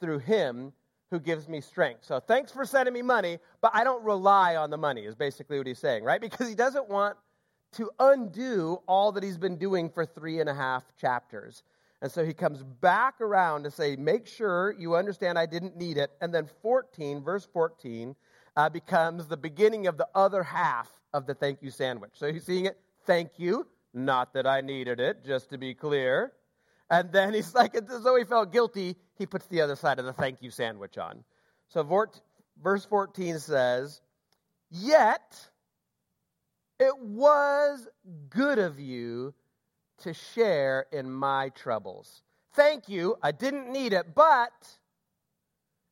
through 0.00 0.18
Him 0.18 0.72
who 1.10 1.18
gives 1.18 1.48
me 1.48 1.62
strength. 1.62 2.04
So, 2.04 2.20
thanks 2.20 2.52
for 2.52 2.66
sending 2.66 2.92
me 2.92 3.02
money, 3.02 3.38
but 3.62 3.70
I 3.74 3.84
don't 3.84 4.04
rely 4.04 4.56
on 4.56 4.68
the 4.68 4.78
money, 4.78 5.06
is 5.06 5.14
basically 5.14 5.56
what 5.56 5.66
he's 5.66 5.78
saying, 5.78 6.04
right? 6.04 6.20
Because 6.20 6.46
he 6.46 6.54
doesn't 6.54 6.90
want 6.90 7.16
to 7.72 7.90
undo 7.98 8.82
all 8.86 9.12
that 9.12 9.22
he's 9.22 9.38
been 9.38 9.56
doing 9.56 9.88
for 9.88 10.04
three 10.04 10.40
and 10.40 10.48
a 10.48 10.54
half 10.54 10.84
chapters. 11.00 11.62
And 12.02 12.10
so 12.10 12.24
he 12.24 12.32
comes 12.32 12.62
back 12.62 13.20
around 13.20 13.64
to 13.64 13.70
say, 13.70 13.96
make 13.96 14.26
sure 14.26 14.74
you 14.78 14.96
understand 14.96 15.38
I 15.38 15.46
didn't 15.46 15.76
need 15.76 15.98
it. 15.98 16.10
And 16.20 16.32
then 16.32 16.48
14, 16.62 17.22
verse 17.22 17.46
14, 17.52 18.16
uh, 18.56 18.68
becomes 18.70 19.26
the 19.26 19.36
beginning 19.36 19.86
of 19.86 19.98
the 19.98 20.08
other 20.14 20.42
half 20.42 20.90
of 21.12 21.26
the 21.26 21.34
thank 21.34 21.62
you 21.62 21.70
sandwich. 21.70 22.12
So 22.14 22.32
he's 22.32 22.44
seeing 22.44 22.66
it, 22.66 22.78
thank 23.04 23.32
you, 23.38 23.66
not 23.92 24.32
that 24.32 24.46
I 24.46 24.62
needed 24.62 24.98
it, 24.98 25.24
just 25.24 25.50
to 25.50 25.58
be 25.58 25.74
clear. 25.74 26.32
And 26.88 27.12
then 27.12 27.34
he's 27.34 27.54
like, 27.54 27.74
as 27.74 28.02
though 28.02 28.16
he 28.16 28.24
felt 28.24 28.52
guilty, 28.52 28.96
he 29.16 29.26
puts 29.26 29.46
the 29.46 29.60
other 29.60 29.76
side 29.76 29.98
of 29.98 30.06
the 30.06 30.12
thank 30.12 30.42
you 30.42 30.50
sandwich 30.50 30.96
on. 30.96 31.22
So 31.68 31.82
verse 32.62 32.84
14 32.86 33.38
says, 33.40 34.00
Yet 34.70 35.50
it 36.78 36.98
was 36.98 37.86
good 38.30 38.58
of 38.58 38.80
you 38.80 39.34
to 40.00 40.14
share 40.14 40.86
in 40.92 41.10
my 41.10 41.50
troubles. 41.50 42.22
Thank 42.54 42.88
you. 42.88 43.16
I 43.22 43.32
didn't 43.32 43.72
need 43.72 43.92
it, 43.92 44.14
but 44.14 44.52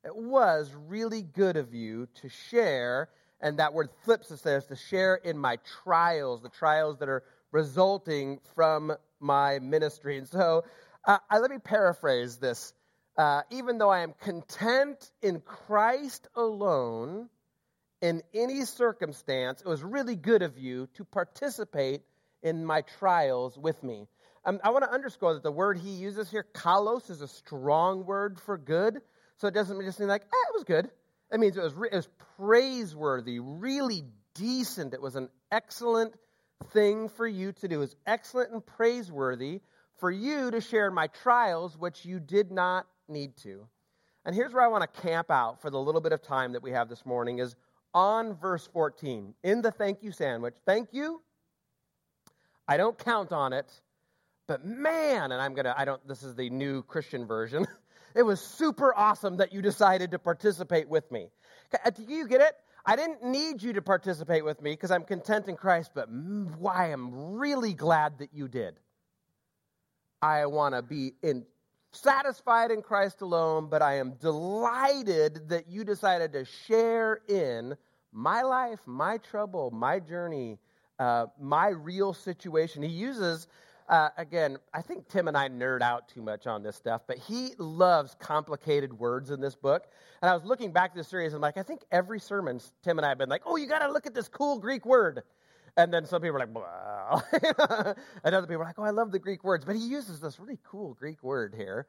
it 0.05 0.16
was 0.16 0.75
really 0.88 1.22
good 1.22 1.56
of 1.56 1.75
you 1.75 2.08
to 2.22 2.28
share. 2.28 3.08
And 3.40 3.58
that 3.58 3.72
word 3.75 3.90
flips 4.05 4.32
us 4.32 4.40
there, 4.43 4.60
to 4.60 4.76
share 4.76 5.14
in 5.14 5.38
my 5.38 5.58
trials, 5.82 6.43
the 6.43 6.49
trials 6.49 6.99
that 6.99 7.08
are 7.08 7.22
resulting 7.52 8.40
from 8.55 8.93
my 9.20 9.58
ministry. 9.60 10.19
And 10.19 10.28
so 10.28 10.64
uh, 11.05 11.19
I, 11.31 11.38
let 11.38 11.50
me 11.50 11.58
paraphrase 11.58 12.37
this. 12.37 12.72
Uh, 13.16 13.43
even 13.50 13.78
though 13.78 13.90
I 13.90 14.00
am 14.00 14.14
content 14.20 15.10
in 15.22 15.40
Christ 15.40 16.28
alone, 16.34 17.29
in 18.00 18.22
any 18.32 18.65
circumstance, 18.65 19.60
it 19.60 19.67
was 19.67 19.82
really 19.82 20.15
good 20.15 20.43
of 20.43 20.56
you 20.56 20.88
to 20.94 21.05
participate 21.05 22.03
in 22.42 22.64
my 22.64 22.82
trials 22.98 23.58
with 23.58 23.82
me. 23.82 24.06
Um, 24.44 24.60
I 24.64 24.70
want 24.70 24.84
to 24.84 24.90
underscore 24.90 25.34
that 25.34 25.42
the 25.42 25.52
word 25.52 25.78
he 25.78 25.90
uses 25.90 26.30
here, 26.30 26.46
kalos, 26.54 27.10
is 27.10 27.20
a 27.20 27.28
strong 27.28 28.06
word 28.06 28.40
for 28.40 28.56
good. 28.56 29.00
So 29.36 29.48
it 29.48 29.54
doesn't 29.54 29.80
just 29.82 30.00
mean 30.00 30.08
like, 30.08 30.22
eh, 30.22 30.48
it 30.48 30.54
was 30.54 30.64
good. 30.64 30.90
It 31.30 31.40
means 31.40 31.56
it 31.56 31.62
was, 31.62 31.74
re- 31.74 31.90
it 31.92 31.96
was 31.96 32.08
praiseworthy, 32.36 33.40
really 33.40 34.04
decent. 34.34 34.94
It 34.94 35.02
was 35.02 35.16
an 35.16 35.28
excellent 35.52 36.14
thing 36.72 37.08
for 37.10 37.26
you 37.26 37.52
to 37.52 37.68
do. 37.68 37.76
It 37.76 37.78
was 37.78 37.96
excellent 38.06 38.52
and 38.52 38.64
praiseworthy 38.64 39.60
for 39.98 40.10
you 40.10 40.50
to 40.50 40.60
share 40.60 40.90
my 40.90 41.08
trials, 41.08 41.76
which 41.76 42.04
you 42.04 42.20
did 42.20 42.50
not 42.50 42.86
need 43.08 43.36
to. 43.38 43.66
And 44.24 44.34
here's 44.34 44.52
where 44.52 44.64
I 44.64 44.68
want 44.68 44.82
to 44.82 45.00
camp 45.02 45.30
out 45.30 45.60
for 45.60 45.70
the 45.70 45.78
little 45.78 46.00
bit 46.00 46.12
of 46.12 46.22
time 46.22 46.52
that 46.52 46.62
we 46.62 46.70
have 46.72 46.88
this 46.88 47.04
morning 47.04 47.38
is 47.38 47.54
on 47.94 48.34
verse 48.34 48.68
14 48.72 49.34
in 49.42 49.62
the 49.62 49.70
thank 49.70 50.02
you 50.02 50.12
sandwich. 50.12 50.56
Thank 50.66 50.92
you 50.92 51.22
I 52.69 52.77
don't 52.77 52.98
count 52.98 53.32
on 53.32 53.55
it, 53.55 53.72
but 54.46 54.65
man, 54.65 55.32
and 55.32 55.41
I'm 55.41 55.55
going 55.55 55.65
to, 55.65 55.79
I 55.79 55.87
don't, 55.87 56.06
this 56.06 56.22
is 56.22 56.34
the 56.34 56.51
new 56.51 56.82
Christian 56.82 57.27
version. 57.27 57.67
it 58.15 58.22
was 58.22 58.41
super 58.41 58.94
awesome 58.94 59.39
that 59.39 59.55
you 59.55 59.63
decided 59.63 60.10
to 60.10 60.19
participate 60.19 60.87
with 60.87 61.10
me. 61.10 61.31
Uh, 61.84 61.91
do 61.91 62.03
you 62.06 62.29
get 62.29 62.43
it? 62.43 62.53
I 62.84 62.94
didn't 62.94 63.25
need 63.25 63.63
you 63.63 63.72
to 63.72 63.82
participate 63.82 64.44
with 64.44 64.60
me 64.60 64.72
because 64.72 64.91
I'm 64.91 65.05
content 65.05 65.48
in 65.48 65.56
Christ, 65.56 65.93
but 65.94 66.10
why 66.10 66.93
I'm 66.93 67.34
really 67.37 67.72
glad 67.72 68.19
that 68.19 68.34
you 68.34 68.48
did. 68.48 68.79
I 70.20 70.46
want 70.46 70.75
to 70.75 70.82
be 70.82 71.15
in, 71.22 71.44
satisfied 71.93 72.70
in 72.70 72.82
Christ 72.82 73.22
alone, 73.22 73.69
but 73.70 73.82
I 73.82 73.94
am 73.96 74.13
delighted 74.20 75.48
that 75.48 75.69
you 75.69 75.84
decided 75.84 76.32
to 76.32 76.44
share 76.44 77.20
in 77.29 77.77
my 78.13 78.43
life, 78.43 78.81
my 78.87 79.19
trouble, 79.19 79.70
my 79.70 80.01
journey, 80.01 80.58
uh, 80.98 81.26
my 81.40 81.69
real 81.69 82.12
situation. 82.12 82.82
He 82.82 82.90
uses, 82.90 83.48
uh, 83.88 84.08
again, 84.17 84.58
I 84.72 84.82
think 84.82 85.08
Tim 85.08 85.28
and 85.28 85.36
I 85.36 85.48
nerd 85.48 85.82
out 85.82 86.08
too 86.08 86.22
much 86.22 86.46
on 86.46 86.62
this 86.62 86.76
stuff, 86.76 87.02
but 87.06 87.19
he 87.19 87.55
loves 87.58 88.17
complicated 88.19 88.98
words 88.98 89.31
in 89.31 89.40
this 89.40 89.55
book. 89.55 89.86
And 90.22 90.31
I 90.31 90.34
was 90.34 90.44
looking 90.44 90.72
back 90.72 90.93
to 90.93 90.98
the 90.98 91.05
series, 91.05 91.32
and 91.32 91.43
like, 91.43 91.56
I 91.56 91.62
think 91.62 91.82
every 91.90 92.20
sermon, 92.20 92.60
Tim 92.82 92.98
and 92.98 93.06
I 93.06 93.10
have 93.10 93.19
been 93.19 93.28
like, 93.28 93.43
oh, 93.46 93.56
you 93.56 93.67
got 93.67 93.81
to 93.81 93.93
look 93.93 94.06
at 94.06 94.14
this 94.14 94.28
cool 94.28 94.58
Greek 94.58 94.84
word. 94.84 95.22
And 95.76 95.94
then 95.94 96.06
some 96.06 96.20
people 96.20 96.36
are 96.36 96.40
like, 96.40 96.55
wow. 96.55 97.22
and 98.24 98.34
other 98.34 98.48
people 98.48 98.62
are 98.62 98.67
like, 98.67 98.78
oh, 98.78 98.82
I 98.82 98.90
love 98.90 99.12
the 99.12 99.20
Greek 99.20 99.44
words. 99.44 99.64
But 99.64 99.76
he 99.76 99.86
uses 99.86 100.20
this 100.20 100.40
really 100.40 100.58
cool 100.64 100.94
Greek 100.94 101.22
word 101.22 101.55
here 101.56 101.86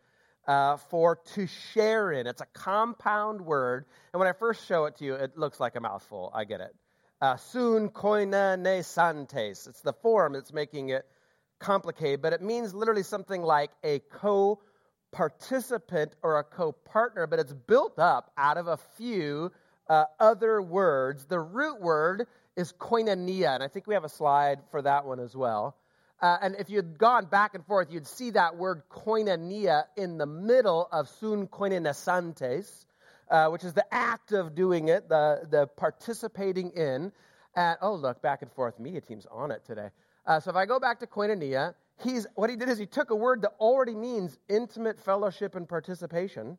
uh, 0.47 0.77
for 0.77 1.19
to 1.33 1.47
share 1.47 2.11
in. 2.11 2.27
It's 2.27 2.41
a 2.41 2.47
compound 2.53 3.41
word. 3.41 3.85
And 4.13 4.19
when 4.19 4.27
I 4.27 4.33
first 4.33 4.67
show 4.67 4.85
it 4.85 4.97
to 4.97 5.05
you, 5.05 5.15
it 5.15 5.37
looks 5.37 5.59
like 5.59 5.75
a 5.75 5.79
mouthful. 5.79 6.31
I 6.35 6.43
get 6.43 6.61
it. 6.61 6.75
Uh, 7.21 7.35
sun 7.35 7.89
koinesantes. 7.89 9.67
It's 9.67 9.81
the 9.81 9.93
form 9.93 10.33
that's 10.33 10.53
making 10.53 10.89
it 10.89 11.05
complicated, 11.59 12.21
but 12.21 12.31
it 12.31 12.41
means 12.41 12.73
literally 12.73 13.03
something 13.03 13.41
like 13.41 13.71
a 13.83 13.99
co 13.99 14.59
participant 15.11 16.15
or 16.23 16.39
a 16.39 16.43
co 16.43 16.71
partner, 16.71 17.27
but 17.27 17.39
it's 17.39 17.53
built 17.53 17.99
up 17.99 18.31
out 18.37 18.57
of 18.57 18.67
a 18.67 18.77
few 18.97 19.51
uh, 19.89 20.05
other 20.19 20.61
words. 20.61 21.25
The 21.25 21.39
root 21.39 21.81
word 21.81 22.27
is 22.55 22.71
koinonia, 22.73 23.55
and 23.55 23.63
I 23.63 23.67
think 23.67 23.87
we 23.87 23.95
have 23.95 24.05
a 24.05 24.09
slide 24.09 24.59
for 24.71 24.81
that 24.81 25.05
one 25.05 25.19
as 25.19 25.35
well. 25.35 25.75
Uh, 26.21 26.37
and 26.41 26.55
if 26.59 26.69
you'd 26.69 26.97
gone 26.97 27.25
back 27.25 27.55
and 27.55 27.65
forth, 27.65 27.91
you'd 27.91 28.07
see 28.07 28.31
that 28.31 28.57
word 28.57 28.83
koinonia 28.89 29.85
in 29.95 30.17
the 30.17 30.25
middle 30.25 30.87
of 30.91 31.07
sun 31.19 31.47
koinesantes, 31.47 32.85
uh, 33.29 33.47
which 33.47 33.63
is 33.63 33.73
the 33.73 33.85
act 33.93 34.31
of 34.31 34.55
doing 34.55 34.89
it, 34.89 35.07
the, 35.09 35.47
the 35.49 35.67
participating 35.67 36.71
in. 36.71 37.11
And 37.55 37.77
oh, 37.81 37.95
look, 37.95 38.21
back 38.21 38.41
and 38.41 38.51
forth. 38.51 38.79
Media 38.79 39.01
team's 39.01 39.27
on 39.31 39.51
it 39.51 39.63
today. 39.65 39.89
Uh, 40.25 40.39
so 40.39 40.51
if 40.51 40.55
I 40.55 40.65
go 40.65 40.79
back 40.79 40.99
to 40.99 41.07
koinonia, 41.07 41.73
he's, 42.03 42.27
what 42.35 42.49
he 42.49 42.55
did 42.55 42.69
is 42.69 42.77
he 42.77 42.85
took 42.85 43.09
a 43.09 43.15
word 43.15 43.41
that 43.41 43.53
already 43.59 43.95
means 43.95 44.39
intimate 44.47 44.99
fellowship 44.99 45.55
and 45.55 45.67
participation, 45.67 46.57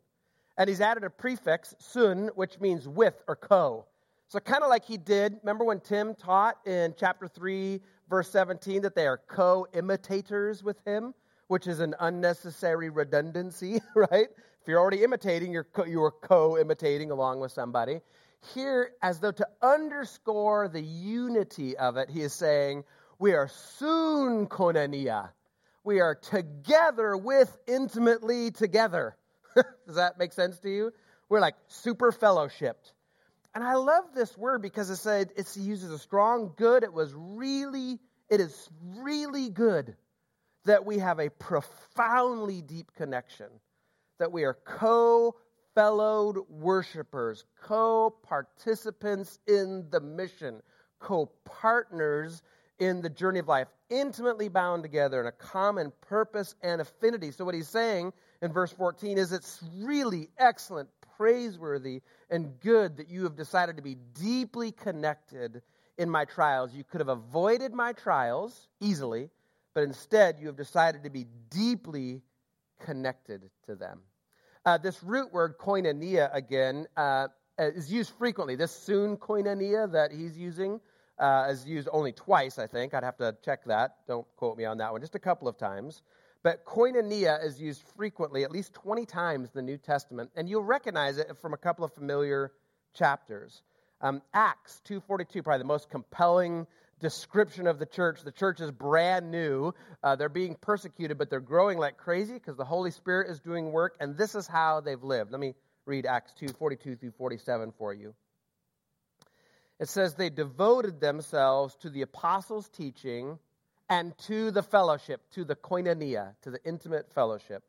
and 0.59 0.69
he's 0.69 0.81
added 0.81 1.05
a 1.05 1.11
prefix, 1.11 1.75
sun, 1.79 2.31
which 2.35 2.61
means 2.61 2.89
with 2.89 3.23
or 3.29 3.37
co. 3.37 3.87
So, 4.29 4.39
kind 4.39 4.62
of 4.62 4.69
like 4.69 4.85
he 4.85 4.97
did, 4.97 5.39
remember 5.43 5.65
when 5.65 5.81
Tim 5.81 6.15
taught 6.15 6.59
in 6.65 6.95
chapter 6.97 7.27
3, 7.27 7.81
verse 8.09 8.31
17, 8.31 8.83
that 8.83 8.95
they 8.95 9.07
are 9.07 9.21
co 9.27 9.67
imitators 9.73 10.62
with 10.62 10.81
him, 10.87 11.15
which 11.49 11.67
is 11.67 11.81
an 11.81 11.95
unnecessary 11.99 12.91
redundancy, 12.91 13.81
right? 13.97 14.29
If 14.61 14.69
you're 14.69 14.79
already 14.79 15.02
imitating, 15.02 15.52
you're 15.52 15.64
co- 15.64 15.85
you 15.85 16.02
are 16.02 16.11
co 16.11 16.59
imitating 16.59 17.11
along 17.11 17.40
with 17.40 17.52
somebody. 17.52 18.00
Here, 18.55 18.93
as 19.02 19.21
though 19.21 19.33
to 19.33 19.47
underscore 19.62 20.69
the 20.69 20.83
unity 20.83 21.76
of 21.76 21.97
it, 21.97 22.11
he 22.11 22.23
is 22.23 22.33
saying, 22.33 22.85
We 23.19 23.33
are 23.35 23.49
soon 23.49 24.47
koinonia. 24.47 25.31
We 25.83 26.00
are 26.00 26.14
together 26.14 27.17
with 27.17 27.57
intimately 27.67 28.50
together. 28.50 29.17
Does 29.87 29.97
that 29.97 30.19
make 30.19 30.33
sense 30.33 30.59
to 30.61 30.71
you? 30.71 30.93
We're 31.29 31.40
like 31.40 31.57
super 31.69 32.12
fellowshipped. 32.12 32.93
And 33.55 33.64
I 33.64 33.75
love 33.75 34.05
this 34.14 34.37
word 34.37 34.62
because 34.62 34.90
it 34.90 34.97
said 34.97 35.33
it 35.37 35.57
uses 35.57 35.90
a 35.90 35.99
strong 35.99 36.52
good. 36.57 36.85
It 36.85 36.93
was 36.93 37.12
really, 37.14 37.99
it 38.29 38.40
is 38.40 38.69
really 38.99 39.49
good 39.49 39.97
that 40.67 40.85
we 40.85 40.99
have 40.99 41.19
a 41.19 41.31
profoundly 41.31 42.62
deep 42.62 42.93
connection, 42.97 43.49
that 44.21 44.31
we 44.31 44.45
are 44.45 44.59
co 44.65 45.35
fellowed 45.75 46.39
worshipers, 46.49 47.45
co 47.61 48.11
participants 48.23 49.41
in 49.49 49.87
the 49.91 50.00
mission, 50.00 50.62
co 51.00 51.27
partners 51.45 52.43
in 52.79 53.03
the 53.03 53.11
journey 53.11 53.41
of 53.41 53.49
life, 53.49 53.69
intimately 53.89 54.49
bound 54.49 54.83
together 54.83 55.21
in 55.21 55.27
a 55.27 55.33
common 55.33 55.93
purpose 56.00 56.55
and 56.62 56.81
affinity. 56.81 57.31
So, 57.31 57.45
what 57.45 57.55
he's 57.55 57.69
saying 57.69 58.12
in 58.43 58.53
verse 58.53 58.73
14 58.73 59.19
is 59.19 59.33
it's 59.33 59.62
really 59.79 60.29
excellent, 60.39 60.89
praiseworthy, 61.17 62.03
and 62.31 62.59
good 62.61 62.97
that 62.99 63.09
you 63.09 63.25
have 63.25 63.37
decided 63.37 63.77
to 63.77 63.83
be 63.83 63.97
deeply 64.15 64.71
connected 64.71 65.62
in 65.99 66.09
my 66.09 66.25
trials. 66.25 66.75
You 66.75 66.85
could 66.85 67.00
have 67.00 67.09
avoided 67.09 67.73
my 67.73 67.93
trials 67.93 68.69
easily, 68.81 69.31
but 69.75 69.83
instead 69.83 70.39
you 70.39 70.47
have 70.47 70.57
decided 70.57 71.05
to 71.05 71.11
be 71.11 71.27
deeply 71.50 72.23
connected 72.81 73.50
to 73.67 73.77
them. 73.77 74.00
Uh, 74.67 74.76
this 74.76 75.02
root 75.02 75.33
word, 75.33 75.57
koinonia, 75.59 76.29
again, 76.35 76.87
uh, 76.97 77.29
is 77.59 77.90
used 77.90 78.12
frequently. 78.19 78.57
This 78.57 78.73
soon 78.73 79.17
koinonia 79.17 79.90
that 79.93 80.12
he's 80.12 80.37
using 80.37 80.81
uh, 81.19 81.47
is 81.50 81.64
used 81.64 81.88
only 81.93 82.12
twice, 82.12 82.59
I 82.59 82.67
think. 82.67 82.93
I'd 82.93 83.05
have 83.05 83.17
to 83.19 83.37
check 83.43 83.64
that. 83.67 83.97
Don't 84.07 84.26
quote 84.37 84.59
me 84.59 84.67
on 84.67 84.79
that 84.79 84.93
one. 84.93 85.00
Just 85.00 85.14
a 85.14 85.19
couple 85.19 85.49
of 85.49 85.57
times. 85.57 86.02
But 86.43 86.64
koinonia 86.64 87.43
is 87.45 87.61
used 87.61 87.83
frequently, 87.97 88.45
at 88.45 88.50
least 88.50 88.75
20 88.75 89.07
times 89.07 89.49
in 89.49 89.52
the 89.55 89.62
New 89.62 89.79
Testament, 89.79 90.31
and 90.37 90.49
you'll 90.49 90.64
recognize 90.64 91.19
it 91.19 91.37
from 91.38 91.52
a 91.52 91.59
couple 91.59 91.85
of 91.85 91.93
familiar 91.93 92.52
chapters. 92.95 93.62
Um, 94.00 94.23
Acts 94.33 94.81
2.42, 94.88 95.45
probably 95.45 95.59
the 95.59 95.64
most 95.64 95.90
compelling 95.90 96.67
description 97.00 97.66
of 97.66 97.78
the 97.78 97.87
church. 97.87 98.23
The 98.23 98.33
church 98.33 98.61
is 98.61 98.71
brand 98.71 99.30
new. 99.30 99.73
Uh, 100.02 100.16
they're 100.16 100.28
being 100.28 100.57
persecuted, 100.61 101.19
but 101.19 101.30
they're 101.30 101.40
growing 101.40 101.78
like 101.78 101.97
crazy 101.97 102.35
because 102.35 102.57
the 102.57 102.64
Holy 102.64 102.90
Spirit 102.90 103.30
is 103.30 103.40
doing 103.40 103.73
work, 103.73 103.97
and 104.00 104.16
this 104.16 104.35
is 104.35 104.47
how 104.47 104.80
they've 104.80 105.02
lived. 105.02 105.33
Let 105.33 105.40
me 105.40 105.54
read 105.87 106.07
Acts 106.07 106.33
2.42 106.40 107.00
through 107.00 107.11
47 107.12 107.73
for 107.76 107.92
you. 107.92 108.14
It 109.80 109.88
says, 109.88 110.14
They 110.14 110.30
devoted 110.30 111.00
themselves 111.00 111.75
to 111.76 111.90
the 111.90 112.02
apostles' 112.02 112.69
teaching 112.69 113.38
and 113.88 114.16
to 114.19 114.50
the 114.50 114.62
fellowship, 114.62 115.23
to 115.33 115.45
the 115.45 115.57
koinonia, 115.57 116.35
to 116.42 116.50
the 116.50 116.62
intimate 116.64 117.12
fellowship. 117.12 117.64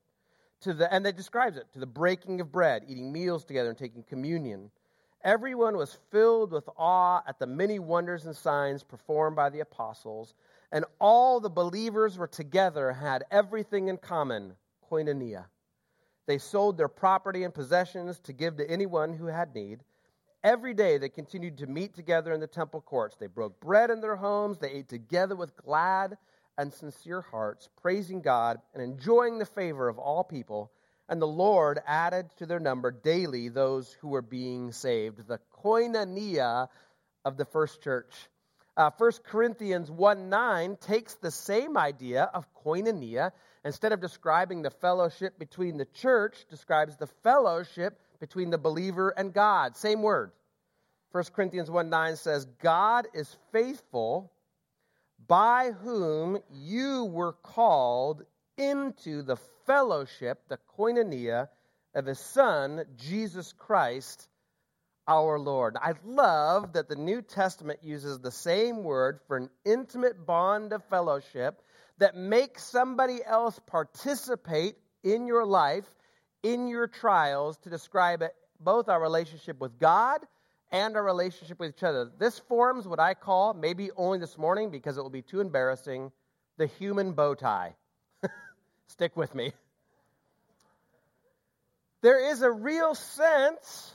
To 0.61 0.73
the, 0.73 0.93
and 0.93 1.05
it 1.07 1.17
describes 1.17 1.57
it 1.57 1.65
to 1.73 1.79
the 1.79 1.87
breaking 1.87 2.41
of 2.41 2.51
bread, 2.51 2.83
eating 2.87 3.11
meals 3.11 3.43
together, 3.43 3.69
and 3.69 3.77
taking 3.77 4.03
communion. 4.03 4.69
Everyone 5.23 5.77
was 5.77 5.97
filled 6.09 6.51
with 6.51 6.67
awe 6.77 7.21
at 7.27 7.37
the 7.37 7.45
many 7.45 7.77
wonders 7.77 8.25
and 8.25 8.35
signs 8.35 8.83
performed 8.83 9.35
by 9.35 9.49
the 9.49 9.59
apostles, 9.59 10.33
and 10.71 10.85
all 10.99 11.39
the 11.39 11.49
believers 11.49 12.17
were 12.17 12.27
together, 12.27 12.91
had 12.91 13.25
everything 13.29 13.87
in 13.87 13.97
common 13.97 14.55
koinonia. 14.89 15.45
They 16.25 16.37
sold 16.37 16.77
their 16.77 16.87
property 16.87 17.43
and 17.43 17.53
possessions 17.53 18.19
to 18.21 18.33
give 18.33 18.57
to 18.57 18.69
anyone 18.69 19.13
who 19.13 19.27
had 19.27 19.53
need. 19.53 19.83
Every 20.43 20.73
day 20.73 20.97
they 20.97 21.09
continued 21.09 21.57
to 21.59 21.67
meet 21.67 21.93
together 21.93 22.33
in 22.33 22.39
the 22.39 22.47
temple 22.47 22.81
courts. 22.81 23.15
They 23.15 23.27
broke 23.27 23.59
bread 23.59 23.91
in 23.91 24.01
their 24.01 24.15
homes. 24.15 24.57
They 24.57 24.71
ate 24.71 24.89
together 24.89 25.35
with 25.35 25.55
glad 25.55 26.17
and 26.57 26.73
sincere 26.73 27.21
hearts, 27.21 27.69
praising 27.79 28.21
God 28.21 28.59
and 28.73 28.81
enjoying 28.81 29.37
the 29.37 29.45
favor 29.45 29.87
of 29.87 29.99
all 29.99 30.23
people. 30.23 30.71
And 31.11 31.21
the 31.21 31.27
Lord 31.27 31.81
added 31.85 32.29
to 32.37 32.45
their 32.45 32.61
number 32.61 32.89
daily 32.89 33.49
those 33.49 33.91
who 33.99 34.07
were 34.07 34.21
being 34.21 34.71
saved. 34.71 35.27
The 35.27 35.41
koinonia 35.61 36.69
of 37.25 37.35
the 37.35 37.43
first 37.43 37.81
church. 37.81 38.15
Uh, 38.77 38.91
1 38.97 39.11
Corinthians 39.25 39.91
1 39.91 40.29
9 40.29 40.77
takes 40.77 41.15
the 41.15 41.29
same 41.29 41.75
idea 41.75 42.29
of 42.33 42.47
koinonia. 42.63 43.33
Instead 43.65 43.91
of 43.91 43.99
describing 43.99 44.61
the 44.61 44.69
fellowship 44.69 45.37
between 45.37 45.75
the 45.75 45.85
church, 45.85 46.45
describes 46.49 46.95
the 46.95 47.09
fellowship 47.23 47.99
between 48.21 48.49
the 48.49 48.57
believer 48.57 49.09
and 49.09 49.33
God. 49.33 49.75
Same 49.75 50.01
word. 50.01 50.31
1 51.11 51.25
Corinthians 51.35 51.69
1 51.69 51.89
9 51.89 52.15
says, 52.15 52.45
God 52.63 53.09
is 53.13 53.35
faithful, 53.51 54.31
by 55.27 55.71
whom 55.71 56.39
you 56.53 57.03
were 57.03 57.33
called 57.33 58.23
into 58.57 59.23
the 59.23 59.37
fellowship, 59.65 60.41
the 60.47 60.59
koinonia, 60.77 61.49
of 61.93 62.05
his 62.05 62.19
Son, 62.19 62.85
Jesus 62.95 63.53
Christ, 63.57 64.27
our 65.07 65.37
Lord. 65.37 65.75
I 65.75 65.93
love 66.05 66.73
that 66.73 66.87
the 66.87 66.95
New 66.95 67.21
Testament 67.21 67.79
uses 67.83 68.19
the 68.19 68.31
same 68.31 68.83
word 68.83 69.19
for 69.27 69.37
an 69.37 69.49
intimate 69.65 70.25
bond 70.25 70.71
of 70.71 70.85
fellowship 70.85 71.61
that 71.97 72.15
makes 72.15 72.63
somebody 72.63 73.19
else 73.25 73.59
participate 73.67 74.75
in 75.03 75.27
your 75.27 75.45
life 75.45 75.85
in 76.43 76.67
your 76.67 76.87
trials 76.87 77.57
to 77.59 77.69
describe 77.69 78.21
it, 78.21 78.33
both 78.59 78.89
our 78.89 79.01
relationship 79.01 79.59
with 79.59 79.79
God 79.79 80.21
and 80.71 80.95
our 80.95 81.03
relationship 81.03 81.59
with 81.59 81.75
each 81.75 81.83
other. 81.83 82.09
This 82.17 82.39
forms 82.39 82.87
what 82.87 82.99
I 82.99 83.13
call, 83.13 83.53
maybe 83.53 83.91
only 83.95 84.19
this 84.19 84.37
morning 84.37 84.71
because 84.71 84.97
it 84.97 85.01
will 85.01 85.09
be 85.09 85.21
too 85.21 85.41
embarrassing, 85.41 86.11
the 86.57 86.67
human 86.67 87.13
bow 87.13 87.35
tie. 87.35 87.75
Stick 88.91 89.15
with 89.15 89.33
me. 89.33 89.53
There 92.01 92.29
is 92.29 92.41
a 92.41 92.51
real 92.51 92.93
sense 92.93 93.93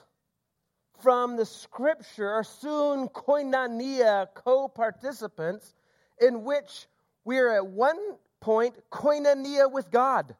from 1.03 1.37
the 1.37 1.45
scripture, 1.45 2.43
sun 2.43 3.09
koinonia, 3.11 4.29
co 4.33 4.69
participants, 4.69 5.75
in 6.19 6.45
which 6.45 6.87
we 7.27 7.39
are 7.39 7.51
at 7.51 7.67
one 7.67 7.99
point 8.41 8.75
koinonia 8.91 9.71
with 9.71 9.91
God 9.91 10.35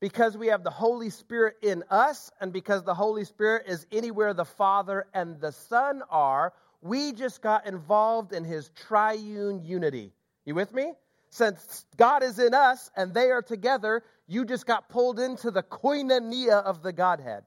because 0.00 0.36
we 0.36 0.48
have 0.48 0.64
the 0.64 0.70
Holy 0.70 1.10
Spirit 1.10 1.58
in 1.62 1.84
us 1.88 2.32
and 2.40 2.52
because 2.52 2.82
the 2.82 2.94
Holy 2.94 3.24
Spirit 3.24 3.68
is 3.68 3.86
anywhere 3.92 4.34
the 4.34 4.44
Father 4.44 5.06
and 5.14 5.40
the 5.40 5.52
Son 5.52 6.02
are, 6.10 6.52
we 6.82 7.12
just 7.12 7.42
got 7.42 7.64
involved 7.64 8.32
in 8.32 8.42
his 8.42 8.70
triune 8.70 9.64
unity. 9.64 10.12
You 10.44 10.56
with 10.56 10.74
me? 10.74 10.94
Since 11.30 11.84
God 11.96 12.22
is 12.22 12.38
in 12.38 12.54
us 12.54 12.90
and 12.96 13.12
they 13.12 13.30
are 13.30 13.42
together, 13.42 14.02
you 14.26 14.44
just 14.44 14.66
got 14.66 14.88
pulled 14.88 15.20
into 15.20 15.50
the 15.50 15.62
koinonia 15.62 16.62
of 16.62 16.82
the 16.82 16.92
Godhead. 16.92 17.44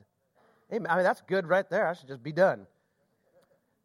Amen. 0.72 0.90
I 0.90 0.96
mean, 0.96 1.04
that's 1.04 1.22
good 1.22 1.48
right 1.48 1.70
there. 1.70 1.88
I 1.88 1.94
should 1.94 2.08
just 2.08 2.24
be 2.24 2.32
done. 2.32 2.68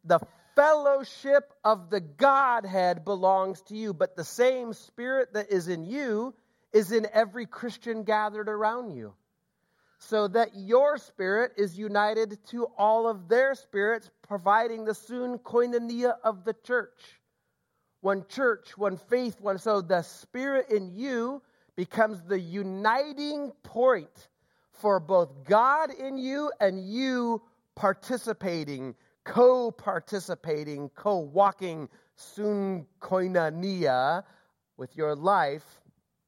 The 0.05 0.19
fellowship 0.55 1.53
of 1.63 1.89
the 1.89 1.99
Godhead 1.99 3.03
belongs 3.03 3.61
to 3.63 3.75
you, 3.75 3.93
but 3.93 4.15
the 4.15 4.23
same 4.23 4.73
Spirit 4.73 5.33
that 5.33 5.51
is 5.51 5.67
in 5.67 5.85
you 5.85 6.33
is 6.73 6.91
in 6.91 7.07
every 7.13 7.45
Christian 7.45 8.03
gathered 8.03 8.49
around 8.49 8.91
you. 8.91 9.13
so 9.99 10.27
that 10.27 10.55
your 10.55 10.97
spirit 10.97 11.53
is 11.57 11.77
united 11.77 12.37
to 12.47 12.65
all 12.77 13.07
of 13.07 13.27
their 13.27 13.55
spirits, 13.55 14.09
providing 14.27 14.85
the 14.85 14.93
soon 14.93 15.39
koinonia 15.39 16.13
of 16.23 16.43
the 16.43 16.53
church. 16.63 17.16
One 18.01 18.25
church, 18.29 18.77
one 18.77 18.97
faith, 18.97 19.41
one. 19.41 19.57
So 19.57 19.81
the 19.81 20.01
spirit 20.01 20.69
in 20.69 20.95
you 20.95 21.41
becomes 21.75 22.21
the 22.21 22.39
uniting 22.39 23.51
point 23.63 24.29
for 24.71 24.99
both 24.99 25.43
God 25.45 25.91
in 25.91 26.17
you 26.17 26.51
and 26.59 26.79
you 26.79 27.41
participating, 27.75 28.95
co 29.23 29.71
participating, 29.71 30.89
co 30.89 31.17
walking, 31.17 31.89
soon 32.15 32.85
koinonia 32.99 34.23
with 34.77 34.95
your 34.95 35.15
life 35.15 35.81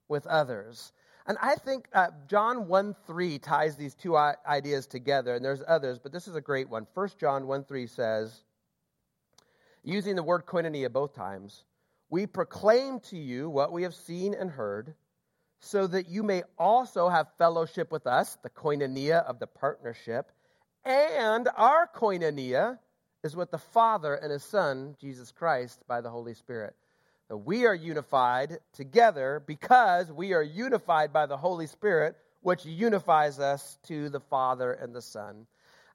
with 0.07 0.25
others. 0.27 0.91
And 1.27 1.38
I 1.41 1.55
think 1.55 1.88
uh, 1.93 2.07
John 2.27 2.67
1 2.67 2.95
3 3.05 3.38
ties 3.38 3.75
these 3.75 3.93
two 3.93 4.17
ideas 4.17 4.88
together, 4.88 5.35
and 5.35 5.45
there's 5.45 5.61
others, 5.67 5.99
but 5.99 6.11
this 6.11 6.27
is 6.27 6.35
a 6.35 6.41
great 6.41 6.67
one. 6.67 6.88
1 6.95 7.09
John 7.19 7.45
1 7.45 7.63
3 7.65 7.85
says, 7.85 8.43
using 9.83 10.15
the 10.15 10.24
word 10.24 10.45
koinonia 10.45 10.91
both 10.91 11.13
times, 11.13 11.63
we 12.09 12.25
proclaim 12.25 13.00
to 13.12 13.17
you 13.17 13.50
what 13.50 13.71
we 13.71 13.83
have 13.83 13.93
seen 13.93 14.33
and 14.33 14.50
heard, 14.50 14.95
so 15.62 15.86
that 15.88 16.07
you 16.07 16.24
may 16.24 16.43
also 16.57 17.09
have 17.09 17.27
fellowship 17.38 17.91
with 17.91 18.07
us, 18.07 18.38
the 18.43 18.50
koinonia 18.50 19.24
of 19.24 19.39
the 19.39 19.48
partnership, 19.48 20.31
and 20.86 21.48
our 21.55 21.89
koinonia 21.93 22.79
is 23.24 23.36
with 23.36 23.51
the 23.51 23.57
Father 23.57 24.15
and 24.15 24.31
His 24.31 24.43
Son, 24.43 24.95
Jesus 25.01 25.31
Christ, 25.31 25.79
by 25.88 26.01
the 26.01 26.09
Holy 26.09 26.33
Spirit 26.33 26.75
that 27.29 27.38
we 27.38 27.65
are 27.67 27.75
unified 27.75 28.57
together 28.74 29.41
because 29.45 30.12
we 30.12 30.33
are 30.33 30.41
unified 30.41 31.13
by 31.13 31.27
the 31.27 31.38
Holy 31.38 31.67
Spirit, 31.67 32.15
which 32.41 32.65
unifies 32.65 33.39
us 33.39 33.77
to 33.88 34.09
the 34.09 34.19
Father 34.19 34.74
and 34.74 34.95
the 34.95 35.01
Son. 35.01 35.45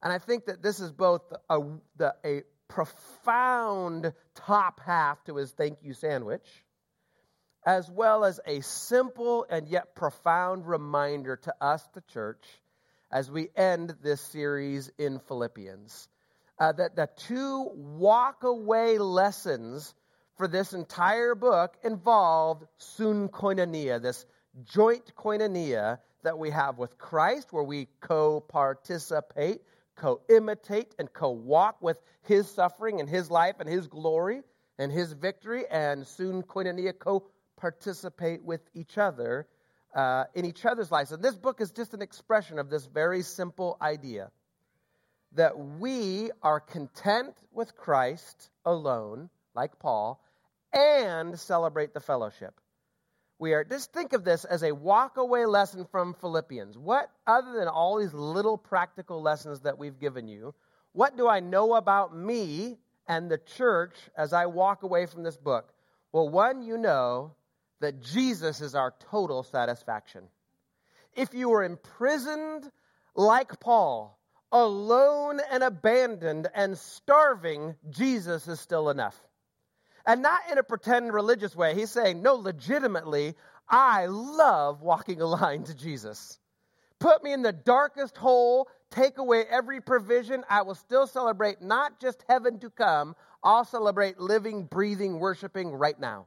And 0.00 0.12
I 0.12 0.18
think 0.18 0.46
that 0.46 0.62
this 0.62 0.78
is 0.78 0.92
both 0.92 1.22
a, 1.50 1.60
the, 1.96 2.14
a 2.24 2.42
profound 2.68 4.12
top 4.34 4.80
half 4.80 5.22
to 5.24 5.36
his 5.36 5.52
thank 5.52 5.78
you 5.82 5.94
sandwich, 5.94 6.46
as 7.64 7.90
well 7.90 8.24
as 8.24 8.40
a 8.46 8.60
simple 8.60 9.46
and 9.48 9.68
yet 9.68 9.94
profound 9.94 10.66
reminder 10.66 11.36
to 11.36 11.54
us, 11.60 11.86
the 11.94 12.02
church, 12.12 12.44
as 13.10 13.30
we 13.30 13.48
end 13.56 13.94
this 14.02 14.20
series 14.20 14.90
in 14.98 15.18
Philippians. 15.20 16.08
Uh, 16.58 16.72
that 16.72 16.94
the 16.94 17.08
two 17.16 17.68
walk 17.74 18.44
away 18.44 18.98
lessons 18.98 19.92
for 20.36 20.46
this 20.46 20.72
entire 20.72 21.34
book 21.34 21.76
involved 21.82 22.64
sun 22.78 23.28
koinonia, 23.28 24.00
this 24.00 24.24
joint 24.72 25.12
koinonia 25.16 25.98
that 26.22 26.38
we 26.38 26.50
have 26.50 26.78
with 26.78 26.98
Christ, 26.98 27.52
where 27.52 27.64
we 27.64 27.88
co 28.00 28.40
participate, 28.40 29.62
co 29.96 30.20
imitate, 30.28 30.94
and 30.98 31.12
co 31.12 31.30
walk 31.30 31.80
with 31.80 32.00
his 32.22 32.50
suffering 32.50 33.00
and 33.00 33.08
his 33.08 33.30
life 33.30 33.56
and 33.60 33.68
his 33.68 33.86
glory 33.86 34.42
and 34.78 34.90
his 34.90 35.12
victory, 35.12 35.64
and 35.70 36.06
sun 36.06 36.42
koinonia, 36.42 36.98
co 36.98 37.24
participate 37.56 38.42
with 38.42 38.60
each 38.74 38.98
other 38.98 39.46
uh, 39.94 40.24
in 40.34 40.44
each 40.44 40.64
other's 40.66 40.90
lives. 40.90 41.12
And 41.12 41.22
this 41.22 41.36
book 41.36 41.60
is 41.60 41.70
just 41.70 41.94
an 41.94 42.02
expression 42.02 42.58
of 42.58 42.68
this 42.68 42.86
very 42.86 43.22
simple 43.22 43.76
idea 43.80 44.30
that 45.32 45.58
we 45.58 46.30
are 46.42 46.60
content 46.60 47.34
with 47.52 47.76
Christ 47.76 48.50
alone, 48.64 49.30
like 49.54 49.78
Paul, 49.78 50.22
and 50.72 51.38
celebrate 51.38 51.94
the 51.94 52.00
fellowship. 52.00 52.60
We 53.44 53.52
are 53.52 53.62
just 53.62 53.92
think 53.92 54.14
of 54.14 54.24
this 54.24 54.46
as 54.46 54.62
a 54.62 54.72
walk 54.72 55.18
away 55.18 55.44
lesson 55.44 55.84
from 55.90 56.14
Philippians. 56.14 56.78
What 56.78 57.10
other 57.26 57.52
than 57.52 57.68
all 57.68 57.98
these 57.98 58.14
little 58.14 58.56
practical 58.56 59.20
lessons 59.20 59.60
that 59.60 59.76
we've 59.76 60.00
given 60.00 60.28
you, 60.28 60.54
what 60.92 61.18
do 61.18 61.28
I 61.28 61.40
know 61.40 61.74
about 61.74 62.16
me 62.16 62.78
and 63.06 63.30
the 63.30 63.36
church 63.36 63.92
as 64.16 64.32
I 64.32 64.46
walk 64.46 64.82
away 64.82 65.04
from 65.04 65.24
this 65.24 65.36
book? 65.36 65.68
Well, 66.10 66.26
one, 66.26 66.62
you 66.62 66.78
know 66.78 67.34
that 67.80 68.00
Jesus 68.00 68.62
is 68.62 68.74
our 68.74 68.94
total 69.10 69.42
satisfaction. 69.42 70.22
If 71.14 71.34
you 71.34 71.50
were 71.50 71.64
imprisoned 71.64 72.70
like 73.14 73.60
Paul, 73.60 74.18
alone 74.52 75.38
and 75.50 75.62
abandoned 75.62 76.48
and 76.54 76.78
starving, 76.78 77.74
Jesus 77.90 78.48
is 78.48 78.58
still 78.58 78.88
enough. 78.88 79.22
And 80.06 80.22
not 80.22 80.40
in 80.50 80.58
a 80.58 80.62
pretend 80.62 81.12
religious 81.12 81.56
way. 81.56 81.74
He's 81.74 81.90
saying, 81.90 82.22
no, 82.22 82.34
legitimately, 82.34 83.34
I 83.68 84.06
love 84.06 84.82
walking 84.82 85.20
a 85.20 85.26
line 85.26 85.64
to 85.64 85.74
Jesus. 85.74 86.38
Put 87.00 87.22
me 87.24 87.32
in 87.32 87.42
the 87.42 87.52
darkest 87.52 88.16
hole, 88.16 88.68
take 88.90 89.18
away 89.18 89.44
every 89.50 89.80
provision. 89.80 90.44
I 90.48 90.62
will 90.62 90.74
still 90.74 91.06
celebrate 91.06 91.62
not 91.62 92.00
just 92.00 92.24
heaven 92.28 92.58
to 92.60 92.70
come, 92.70 93.16
I'll 93.42 93.64
celebrate 93.64 94.18
living, 94.18 94.64
breathing, 94.64 95.18
worshiping 95.18 95.72
right 95.72 95.98
now. 95.98 96.26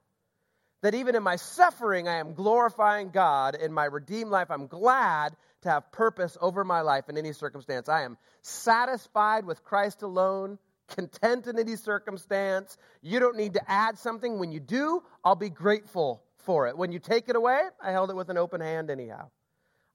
That 0.84 0.94
even 0.94 1.16
in 1.16 1.24
my 1.24 1.38
suffering, 1.38 2.08
I 2.08 2.18
am 2.18 2.34
glorifying 2.34 3.10
God. 3.10 3.56
In 3.56 3.74
my 3.74 3.86
redeemed 3.86 4.30
life, 4.30 4.52
I'm 4.52 4.68
glad 4.68 5.36
to 5.64 5.70
have 5.70 5.92
purpose 5.92 6.38
over 6.40 6.64
my 6.64 6.82
life 6.82 7.10
in 7.10 7.18
any 7.18 7.34
circumstance. 7.34 7.90
I 7.90 8.04
am 8.04 8.18
satisfied 8.42 9.46
with 9.46 9.64
Christ 9.64 10.04
alone 10.04 10.60
content 10.88 11.48
in 11.48 11.60
any 11.60 11.76
circumstance. 11.76 12.78
You 13.02 13.20
don't 13.20 13.38
need 13.38 13.54
to 13.54 13.72
add 13.72 13.98
something. 13.98 14.40
When 14.40 14.52
you 14.52 14.60
do, 14.60 15.04
I'll 15.24 15.36
be 15.36 15.50
grateful 15.50 16.24
for 16.40 16.68
it. 16.68 16.78
When 16.78 16.92
you 16.92 17.00
take 17.00 17.30
it 17.30 17.36
away, 17.36 17.60
I 17.82 17.92
held 17.92 18.10
it 18.10 18.16
with 18.16 18.30
an 18.30 18.38
open 18.38 18.62
hand 18.62 18.90
anyhow. 18.90 19.30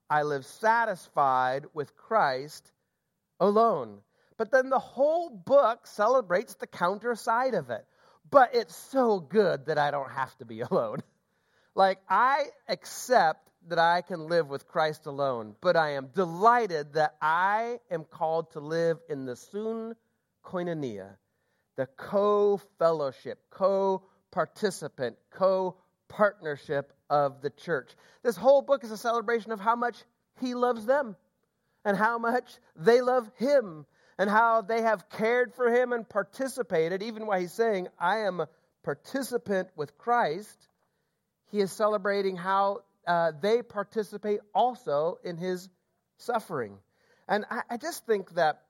I 0.09 0.23
live 0.23 0.45
satisfied 0.45 1.65
with 1.73 1.95
Christ 1.95 2.71
alone. 3.39 3.99
But 4.37 4.51
then 4.51 4.69
the 4.69 4.79
whole 4.79 5.29
book 5.29 5.87
celebrates 5.87 6.55
the 6.55 6.67
counter 6.67 7.15
side 7.15 7.53
of 7.53 7.69
it. 7.69 7.85
But 8.29 8.55
it's 8.55 8.75
so 8.75 9.19
good 9.19 9.67
that 9.67 9.77
I 9.77 9.91
don't 9.91 10.11
have 10.11 10.35
to 10.37 10.45
be 10.45 10.61
alone. 10.71 10.99
like, 11.75 11.99
I 12.09 12.45
accept 12.67 13.49
that 13.67 13.79
I 13.79 14.01
can 14.01 14.27
live 14.27 14.49
with 14.49 14.67
Christ 14.67 15.05
alone, 15.05 15.55
but 15.61 15.77
I 15.77 15.91
am 15.91 16.07
delighted 16.07 16.93
that 16.93 17.15
I 17.21 17.79
am 17.89 18.03
called 18.03 18.51
to 18.51 18.59
live 18.59 18.99
in 19.09 19.25
the 19.25 19.35
soon 19.35 19.95
koinonia, 20.43 21.15
the 21.75 21.87
co 21.97 22.59
fellowship, 22.79 23.39
co 23.49 24.03
participant, 24.31 25.17
co 25.31 25.75
partnership 26.07 26.93
of 27.09 27.41
the 27.41 27.49
church. 27.49 27.91
This 28.23 28.35
whole 28.35 28.61
book 28.61 28.83
is 28.83 28.91
a 28.91 28.97
celebration 28.97 29.51
of 29.51 29.59
how 29.59 29.75
much 29.75 29.97
he 30.39 30.53
loves 30.53 30.85
them 30.85 31.15
and 31.85 31.97
how 31.97 32.17
much 32.17 32.45
they 32.75 33.01
love 33.01 33.29
him 33.37 33.85
and 34.17 34.29
how 34.29 34.61
they 34.61 34.81
have 34.81 35.09
cared 35.09 35.53
for 35.55 35.69
him 35.69 35.91
and 35.91 36.07
participated, 36.07 37.01
even 37.01 37.25
while 37.25 37.39
he's 37.39 37.53
saying, 37.53 37.87
I 37.99 38.19
am 38.19 38.39
a 38.39 38.49
participant 38.83 39.69
with 39.75 39.97
Christ. 39.97 40.67
He 41.51 41.59
is 41.59 41.71
celebrating 41.71 42.35
how 42.35 42.81
uh, 43.07 43.31
they 43.41 43.61
participate 43.61 44.39
also 44.53 45.19
in 45.23 45.37
his 45.37 45.67
suffering. 46.17 46.77
And 47.27 47.45
I, 47.49 47.61
I 47.71 47.77
just 47.77 48.05
think 48.05 48.33
that 48.35 48.61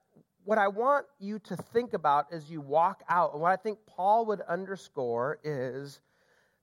what 0.44 0.58
I 0.58 0.68
want 0.68 1.06
you 1.18 1.38
to 1.40 1.56
think 1.56 1.94
about 1.94 2.32
as 2.32 2.50
you 2.50 2.60
walk 2.60 3.02
out, 3.08 3.32
and 3.32 3.42
what 3.42 3.52
I 3.52 3.56
think 3.56 3.78
Paul 3.86 4.26
would 4.26 4.40
underscore 4.42 5.38
is 5.42 6.00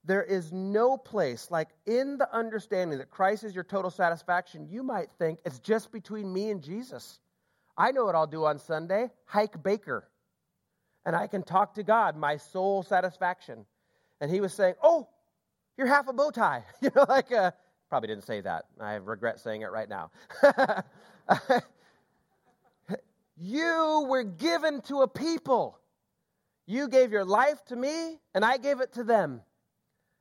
there 0.04 0.22
is 0.22 0.52
no 0.52 0.96
place, 0.96 1.48
like 1.50 1.68
in 1.86 2.18
the 2.18 2.32
understanding 2.34 2.98
that 2.98 3.10
Christ 3.10 3.44
is 3.44 3.54
your 3.54 3.64
total 3.64 3.90
satisfaction, 3.90 4.66
you 4.68 4.82
might 4.82 5.10
think 5.18 5.38
it's 5.44 5.58
just 5.60 5.92
between 5.92 6.32
me 6.32 6.50
and 6.50 6.62
Jesus. 6.62 7.20
I 7.76 7.92
know 7.92 8.04
what 8.04 8.14
I'll 8.14 8.26
do 8.26 8.44
on 8.44 8.58
Sunday 8.58 9.10
hike 9.24 9.62
Baker. 9.62 10.08
And 11.04 11.16
I 11.16 11.26
can 11.26 11.42
talk 11.42 11.74
to 11.74 11.82
God, 11.82 12.16
my 12.16 12.36
soul 12.36 12.82
satisfaction. 12.82 13.64
And 14.20 14.30
he 14.30 14.40
was 14.40 14.54
saying, 14.54 14.74
Oh, 14.82 15.08
you're 15.76 15.88
half 15.88 16.06
a 16.08 16.12
bow 16.12 16.30
tie. 16.30 16.64
You 16.80 16.90
know, 16.94 17.04
like, 17.08 17.32
uh, 17.32 17.50
probably 17.88 18.08
didn't 18.08 18.24
say 18.24 18.40
that. 18.40 18.66
I 18.80 18.94
regret 18.94 19.40
saying 19.40 19.62
it 19.62 19.72
right 19.72 19.88
now. 19.88 20.10
You 23.44 24.06
were 24.08 24.22
given 24.22 24.82
to 24.82 25.02
a 25.02 25.08
people. 25.08 25.76
You 26.64 26.86
gave 26.86 27.10
your 27.10 27.24
life 27.24 27.60
to 27.66 27.76
me, 27.76 28.20
and 28.36 28.44
I 28.44 28.56
gave 28.56 28.80
it 28.80 28.92
to 28.92 29.02
them. 29.02 29.40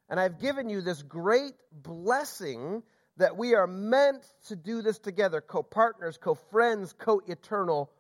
And 0.09 0.19
I've 0.19 0.39
given 0.39 0.69
you 0.71 0.81
this 0.81 1.03
great 1.03 1.53
blessing 1.71 2.81
that 3.17 3.37
we 3.37 3.53
are 3.53 3.67
meant 3.67 4.23
to 4.47 4.55
do 4.55 4.81
this 4.81 4.97
together 4.97 5.39
co 5.39 5.61
partners, 5.61 6.17
co 6.17 6.33
friends, 6.33 6.93
co 6.97 7.21
eternal 7.27 7.91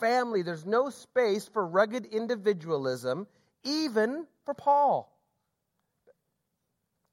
family. 0.00 0.42
There's 0.42 0.66
no 0.66 0.90
space 0.90 1.46
for 1.46 1.64
rugged 1.64 2.06
individualism, 2.06 3.28
even 3.62 4.26
for 4.44 4.54
Paul. 4.54 5.16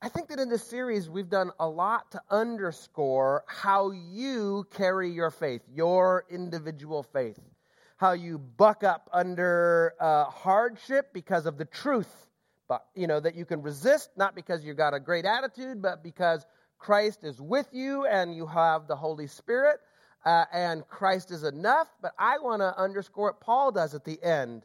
I 0.01 0.09
think 0.09 0.29
that 0.29 0.39
in 0.39 0.49
this 0.49 0.63
series, 0.63 1.07
we've 1.07 1.29
done 1.29 1.51
a 1.59 1.69
lot 1.69 2.09
to 2.13 2.21
underscore 2.31 3.43
how 3.45 3.91
you 3.91 4.65
carry 4.71 5.11
your 5.11 5.29
faith, 5.29 5.61
your 5.71 6.25
individual 6.27 7.03
faith 7.03 7.39
how 8.01 8.13
you 8.13 8.39
buck 8.39 8.83
up 8.83 9.07
under 9.13 9.93
uh, 9.99 10.25
hardship 10.25 11.13
because 11.13 11.45
of 11.45 11.59
the 11.59 11.65
truth, 11.65 12.11
but 12.67 12.83
you 12.95 13.05
know 13.05 13.19
that 13.19 13.35
you 13.35 13.45
can 13.45 13.61
resist 13.61 14.09
not 14.17 14.33
because 14.33 14.65
you've 14.65 14.75
got 14.75 14.95
a 14.95 14.99
great 14.99 15.23
attitude, 15.23 15.83
but 15.83 16.01
because 16.03 16.43
Christ 16.79 17.23
is 17.23 17.39
with 17.39 17.67
you 17.71 18.07
and 18.07 18.35
you 18.35 18.47
have 18.47 18.87
the 18.87 18.95
Holy 18.95 19.27
Spirit. 19.27 19.79
uh, 20.25 20.45
and 20.53 20.87
Christ 20.87 21.31
is 21.31 21.43
enough, 21.43 21.87
but 22.01 22.13
I 22.17 22.39
want 22.39 22.61
to 22.61 22.77
underscore 22.77 23.27
what 23.27 23.41
Paul 23.41 23.71
does 23.71 23.95
at 23.95 24.03
the 24.03 24.21
end. 24.21 24.63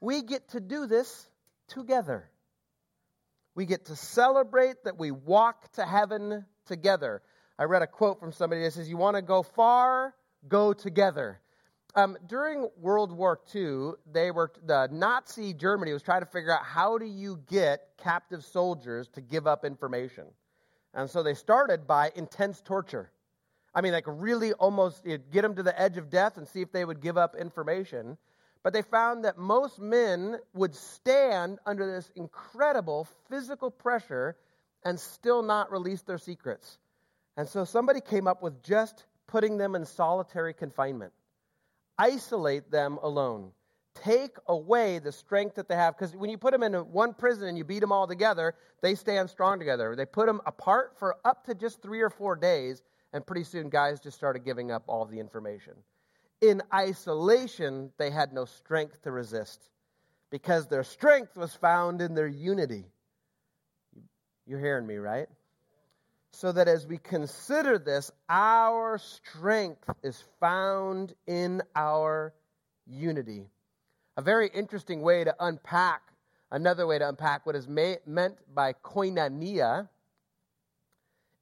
We 0.00 0.22
get 0.22 0.48
to 0.50 0.60
do 0.60 0.86
this 0.86 1.28
together. 1.68 2.28
We 3.54 3.66
get 3.66 3.86
to 3.86 3.96
celebrate 3.96 4.84
that 4.84 4.98
we 4.98 5.10
walk 5.10 5.72
to 5.72 5.84
heaven 5.84 6.44
together. 6.66 7.22
I 7.58 7.64
read 7.64 7.82
a 7.82 7.86
quote 7.86 8.18
from 8.18 8.32
somebody 8.32 8.62
that 8.62 8.72
says, 8.72 8.88
You 8.88 8.96
want 8.96 9.16
to 9.16 9.22
go 9.22 9.42
far? 9.42 10.14
Go 10.48 10.72
together. 10.72 11.40
Um, 11.96 12.16
during 12.26 12.68
World 12.80 13.12
War 13.12 13.38
II, 13.54 13.92
they 14.12 14.32
were 14.32 14.52
the 14.66 14.88
Nazi 14.90 15.54
Germany 15.54 15.92
was 15.92 16.02
trying 16.02 16.22
to 16.22 16.26
figure 16.26 16.52
out 16.52 16.64
how 16.64 16.98
do 16.98 17.06
you 17.06 17.40
get 17.48 17.88
captive 17.98 18.44
soldiers 18.44 19.08
to 19.10 19.20
give 19.20 19.46
up 19.46 19.64
information, 19.64 20.24
and 20.92 21.08
so 21.08 21.22
they 21.22 21.34
started 21.34 21.86
by 21.86 22.10
intense 22.16 22.60
torture. 22.60 23.10
I 23.74 23.80
mean, 23.80 23.92
like 23.92 24.04
really 24.06 24.52
almost 24.52 25.04
get 25.04 25.42
them 25.42 25.56
to 25.56 25.62
the 25.62 25.80
edge 25.80 25.96
of 25.96 26.10
death 26.10 26.36
and 26.36 26.46
see 26.46 26.62
if 26.62 26.72
they 26.72 26.84
would 26.84 27.00
give 27.00 27.16
up 27.16 27.36
information. 27.36 28.16
But 28.62 28.72
they 28.72 28.82
found 28.82 29.24
that 29.24 29.36
most 29.36 29.78
men 29.78 30.38
would 30.54 30.74
stand 30.74 31.58
under 31.66 31.86
this 31.86 32.10
incredible 32.16 33.06
physical 33.28 33.70
pressure 33.70 34.36
and 34.84 34.98
still 34.98 35.42
not 35.42 35.70
release 35.70 36.02
their 36.02 36.18
secrets. 36.18 36.78
And 37.36 37.48
so 37.48 37.64
somebody 37.64 38.00
came 38.00 38.26
up 38.26 38.42
with 38.42 38.62
just 38.62 39.04
putting 39.26 39.58
them 39.58 39.74
in 39.74 39.84
solitary 39.84 40.54
confinement, 40.54 41.12
isolate 41.98 42.70
them 42.70 42.98
alone, 43.02 43.52
take 43.94 44.36
away 44.48 44.98
the 44.98 45.12
strength 45.12 45.54
that 45.56 45.68
they 45.68 45.76
have. 45.76 45.96
Because 45.96 46.16
when 46.16 46.30
you 46.30 46.38
put 46.38 46.52
them 46.52 46.62
in 46.62 46.74
one 46.74 47.14
prison 47.14 47.48
and 47.48 47.56
you 47.56 47.64
beat 47.64 47.80
them 47.80 47.92
all 47.92 48.06
together, 48.06 48.54
they 48.82 48.94
stand 48.94 49.30
strong 49.30 49.58
together. 49.58 49.94
They 49.96 50.06
put 50.06 50.26
them 50.26 50.40
apart 50.46 50.94
for 50.98 51.16
up 51.24 51.44
to 51.46 51.54
just 51.54 51.80
three 51.82 52.00
or 52.00 52.10
four 52.10 52.36
days, 52.36 52.82
and 53.12 53.26
pretty 53.26 53.44
soon 53.44 53.68
guys 53.68 54.00
just 54.00 54.16
started 54.16 54.44
giving 54.44 54.70
up 54.70 54.84
all 54.88 55.04
the 55.04 55.18
information 55.18 55.74
in 56.44 56.62
isolation, 56.72 57.90
they 57.98 58.10
had 58.10 58.32
no 58.32 58.44
strength 58.44 59.02
to 59.02 59.10
resist 59.10 59.70
because 60.30 60.66
their 60.66 60.84
strength 60.84 61.36
was 61.36 61.54
found 61.54 62.02
in 62.02 62.14
their 62.14 62.26
unity. 62.26 62.84
You're 64.46 64.60
hearing 64.60 64.86
me, 64.86 64.96
right? 64.96 65.28
So 66.34 66.50
that 66.50 66.66
as 66.66 66.84
we 66.84 66.98
consider 66.98 67.78
this, 67.78 68.10
our 68.28 68.98
strength 68.98 69.88
is 70.02 70.24
found 70.40 71.14
in 71.28 71.62
our 71.76 72.34
unity. 72.88 73.46
A 74.16 74.22
very 74.22 74.48
interesting 74.48 75.00
way 75.00 75.22
to 75.22 75.34
unpack, 75.38 76.02
another 76.50 76.88
way 76.88 76.98
to 76.98 77.08
unpack 77.08 77.46
what 77.46 77.54
is 77.54 77.68
meant 77.68 78.36
by 78.52 78.72
koinonia 78.72 79.88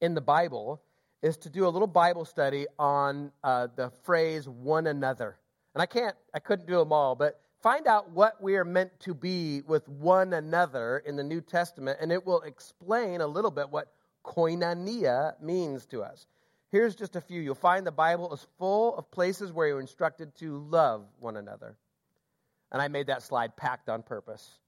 in 0.03 0.13
the 0.13 0.21
Bible 0.21 0.83
is 1.23 1.39
to 1.39 1.49
do 1.49 1.67
a 1.67 1.71
little 1.71 1.89
Bible 1.89 2.27
study 2.27 2.67
on 2.79 3.33
uh, 3.43 3.69
the 3.75 3.91
phrase 4.03 4.47
one 4.47 4.87
another. 4.87 5.39
And 5.75 5.81
I 5.81 5.87
can't, 5.87 6.15
I 6.35 6.39
couldn't 6.39 6.67
do 6.67 6.77
them 6.77 6.93
all, 6.93 7.15
but 7.15 7.41
find 7.63 7.87
out 7.87 8.11
what 8.11 8.43
we 8.43 8.57
are 8.57 8.65
meant 8.65 8.91
to 9.01 9.15
be 9.15 9.63
with 9.67 9.89
one 9.89 10.35
another 10.35 11.03
in 11.07 11.17
the 11.17 11.25
New 11.25 11.41
Testament, 11.41 11.97
and 11.99 12.13
it 12.13 12.27
will 12.27 12.43
explain 12.43 13.23
a 13.23 13.27
little 13.27 13.51
bit 13.51 13.71
what 13.71 13.91
koinonia 14.25 15.41
means 15.41 15.87
to 15.87 16.03
us. 16.03 16.27
Here's 16.71 16.95
just 16.97 17.17
a 17.17 17.21
few. 17.21 17.41
You'll 17.41 17.55
find 17.55 17.87
the 17.87 17.93
Bible 17.93 18.33
is 18.33 18.47
full 18.59 18.97
of 18.97 19.11
places 19.11 19.53
where 19.53 19.69
you're 19.69 19.81
instructed 19.81 20.35
to 20.37 20.59
love 20.59 21.05
one 21.21 21.37
another. 21.37 21.77
And 22.73 22.81
I 22.81 22.89
made 22.89 23.09
that 23.09 23.23
slide 23.23 23.57
packed 23.57 23.91
on 23.91 24.03
purpose. 24.03 24.59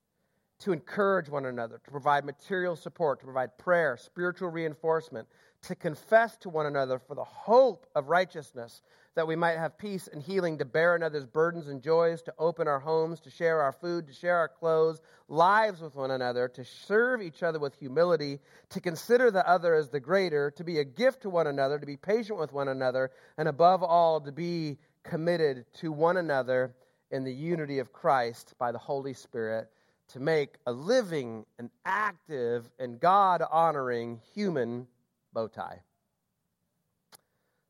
To 0.61 0.73
encourage 0.73 1.29
one 1.29 1.47
another, 1.47 1.81
to 1.83 1.91
provide 1.91 2.25
material 2.25 2.77
support, 2.77 3.19
to 3.21 3.25
provide 3.25 3.57
prayer, 3.59 3.97
spiritual 3.97 4.51
reinforcement, 4.51 5.27
to 5.63 5.75
confess 5.75 6.37
to 6.39 6.49
one 6.49 6.67
another 6.67 6.99
for 6.99 7.15
the 7.15 7.25
hope 7.25 7.87
of 7.95 8.09
righteousness, 8.09 8.83
that 9.15 9.27
we 9.27 9.37
might 9.37 9.59
have 9.59 9.79
peace 9.79 10.09
and 10.09 10.23
healing, 10.23 10.59
to 10.59 10.65
bear 10.65 10.95
another's 10.95 11.27
burdens 11.27 11.69
and 11.69 11.83
joys, 11.83 12.23
to 12.23 12.35
open 12.39 12.67
our 12.67 12.81
homes, 12.81 13.21
to 13.21 13.31
share 13.31 13.61
our 13.61 13.73
food, 13.73 14.07
to 14.07 14.13
share 14.13 14.37
our 14.37 14.49
clothes, 14.49 15.01
lives 15.29 15.81
with 15.81 15.95
one 15.95 16.11
another, 16.11 16.49
to 16.49 16.65
serve 16.65 17.23
each 17.23 17.43
other 17.43 17.59
with 17.59 17.75
humility, 17.75 18.41
to 18.71 18.81
consider 18.81 19.31
the 19.31 19.49
other 19.49 19.75
as 19.75 19.89
the 19.89 20.01
greater, 20.01 20.51
to 20.51 20.65
be 20.65 20.79
a 20.79 20.85
gift 20.85 21.23
to 21.23 21.31
one 21.31 21.47
another, 21.47 21.79
to 21.79 21.87
be 21.87 21.97
patient 21.97 22.39
with 22.39 22.53
one 22.53 22.69
another, 22.69 23.11
and 23.39 23.49
above 23.49 23.83
all, 23.83 24.21
to 24.21 24.33
be 24.33 24.79
committed 25.05 25.65
to 25.75 25.93
one 25.93 26.17
another 26.17 26.75
in 27.11 27.23
the 27.25 27.33
unity 27.33 27.79
of 27.79 27.93
Christ 27.93 28.55
by 28.59 28.73
the 28.73 28.79
Holy 28.79 29.15
Spirit 29.15 29.69
to 30.09 30.21
make 30.21 30.57
a 30.67 30.73
living 30.73 31.45
and 31.59 31.71
active 31.85 32.69
and 32.79 33.01
God 33.01 33.43
honoring 33.51 34.21
human 34.35 34.87
bow 35.33 35.49
tie. 35.49 35.81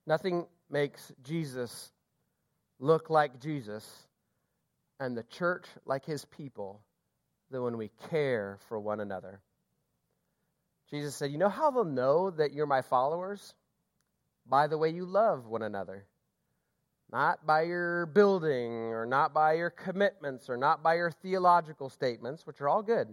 Nothing 0.07 0.47
makes 0.75 1.13
Jesus 1.23 1.93
look 2.81 3.09
like 3.09 3.41
Jesus 3.41 3.89
and 4.99 5.17
the 5.17 5.23
church 5.23 5.67
like 5.87 6.05
his 6.05 6.25
people 6.25 6.81
than 7.53 7.63
when 7.63 7.77
we 7.77 7.93
care 8.11 8.59
for 8.69 8.81
one 8.81 8.99
another. 8.99 9.41
Jesus 10.91 11.15
said, 11.15 11.31
You 11.31 11.39
know 11.39 11.49
how 11.49 11.71
they'll 11.71 11.85
know 11.85 12.31
that 12.33 12.53
you're 12.53 12.67
my 12.67 12.83
followers? 12.83 13.55
By 14.47 14.67
the 14.67 14.77
way 14.77 14.91
you 14.91 15.07
love 15.07 15.47
one 15.47 15.63
another. 15.63 16.07
Not 17.13 17.47
by 17.47 17.63
your 17.63 18.07
building, 18.07 18.73
or 18.73 19.07
not 19.07 19.33
by 19.33 19.53
your 19.53 19.71
commitments, 19.71 20.51
or 20.51 20.57
not 20.57 20.83
by 20.83 20.95
your 20.97 21.13
theological 21.13 21.89
statements, 21.89 22.45
which 22.49 22.61
are 22.61 22.69
all 22.69 22.83
good, 22.83 23.07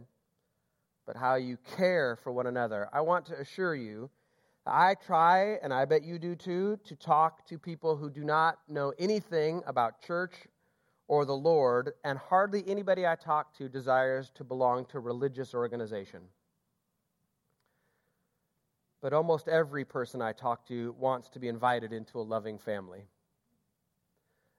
but 1.05 1.15
how 1.15 1.35
you 1.35 1.59
care 1.77 2.17
for 2.23 2.31
one 2.31 2.47
another. 2.47 2.89
I 2.91 3.01
want 3.01 3.27
to 3.27 3.39
assure 3.39 3.75
you 3.75 4.09
I 4.65 4.95
try, 4.95 5.57
and 5.63 5.73
I 5.73 5.85
bet 5.85 6.03
you 6.03 6.19
do 6.19 6.35
too, 6.35 6.77
to 6.85 6.95
talk 6.95 7.47
to 7.47 7.57
people 7.57 7.95
who 7.95 8.09
do 8.09 8.23
not 8.23 8.59
know 8.67 8.93
anything 8.99 9.63
about 9.65 10.01
church 10.01 10.33
or 11.07 11.25
the 11.25 11.35
Lord, 11.35 11.93
and 12.03 12.17
hardly 12.17 12.63
anybody 12.67 13.05
I 13.05 13.15
talk 13.15 13.53
to 13.57 13.67
desires 13.67 14.31
to 14.35 14.43
belong 14.43 14.85
to 14.85 14.99
religious 14.99 15.53
organization. 15.53 16.21
But 19.01 19.13
almost 19.13 19.47
every 19.47 19.83
person 19.83 20.21
I 20.21 20.33
talk 20.33 20.67
to 20.67 20.95
wants 20.97 21.29
to 21.29 21.39
be 21.39 21.47
invited 21.47 21.91
into 21.91 22.19
a 22.19 22.21
loving 22.21 22.59
family. 22.59 23.07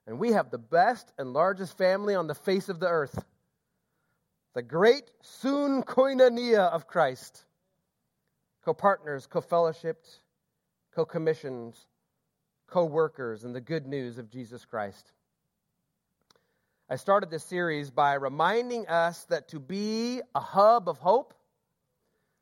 And 0.06 0.18
we 0.18 0.32
have 0.32 0.50
the 0.50 0.58
best 0.58 1.12
and 1.16 1.32
largest 1.32 1.78
family 1.78 2.14
on 2.14 2.26
the 2.26 2.34
face 2.34 2.68
of 2.68 2.80
the 2.80 2.88
earth 2.88 3.24
the 4.54 4.62
great 4.62 5.10
soon 5.22 5.82
koinonia 5.82 6.70
of 6.70 6.86
Christ 6.86 7.46
co 8.64 8.74
partners, 8.74 9.26
co 9.26 9.40
fellowshipped, 9.40 10.18
co 10.94 11.04
commissioned, 11.04 11.74
co 12.66 12.84
workers 12.84 13.44
in 13.44 13.52
the 13.52 13.60
good 13.60 13.86
news 13.86 14.18
of 14.18 14.30
Jesus 14.30 14.64
Christ. 14.64 15.12
I 16.88 16.96
started 16.96 17.30
this 17.30 17.44
series 17.44 17.90
by 17.90 18.14
reminding 18.14 18.86
us 18.86 19.24
that 19.24 19.48
to 19.48 19.58
be 19.58 20.20
a 20.34 20.40
hub 20.40 20.88
of 20.88 20.98
hope, 20.98 21.32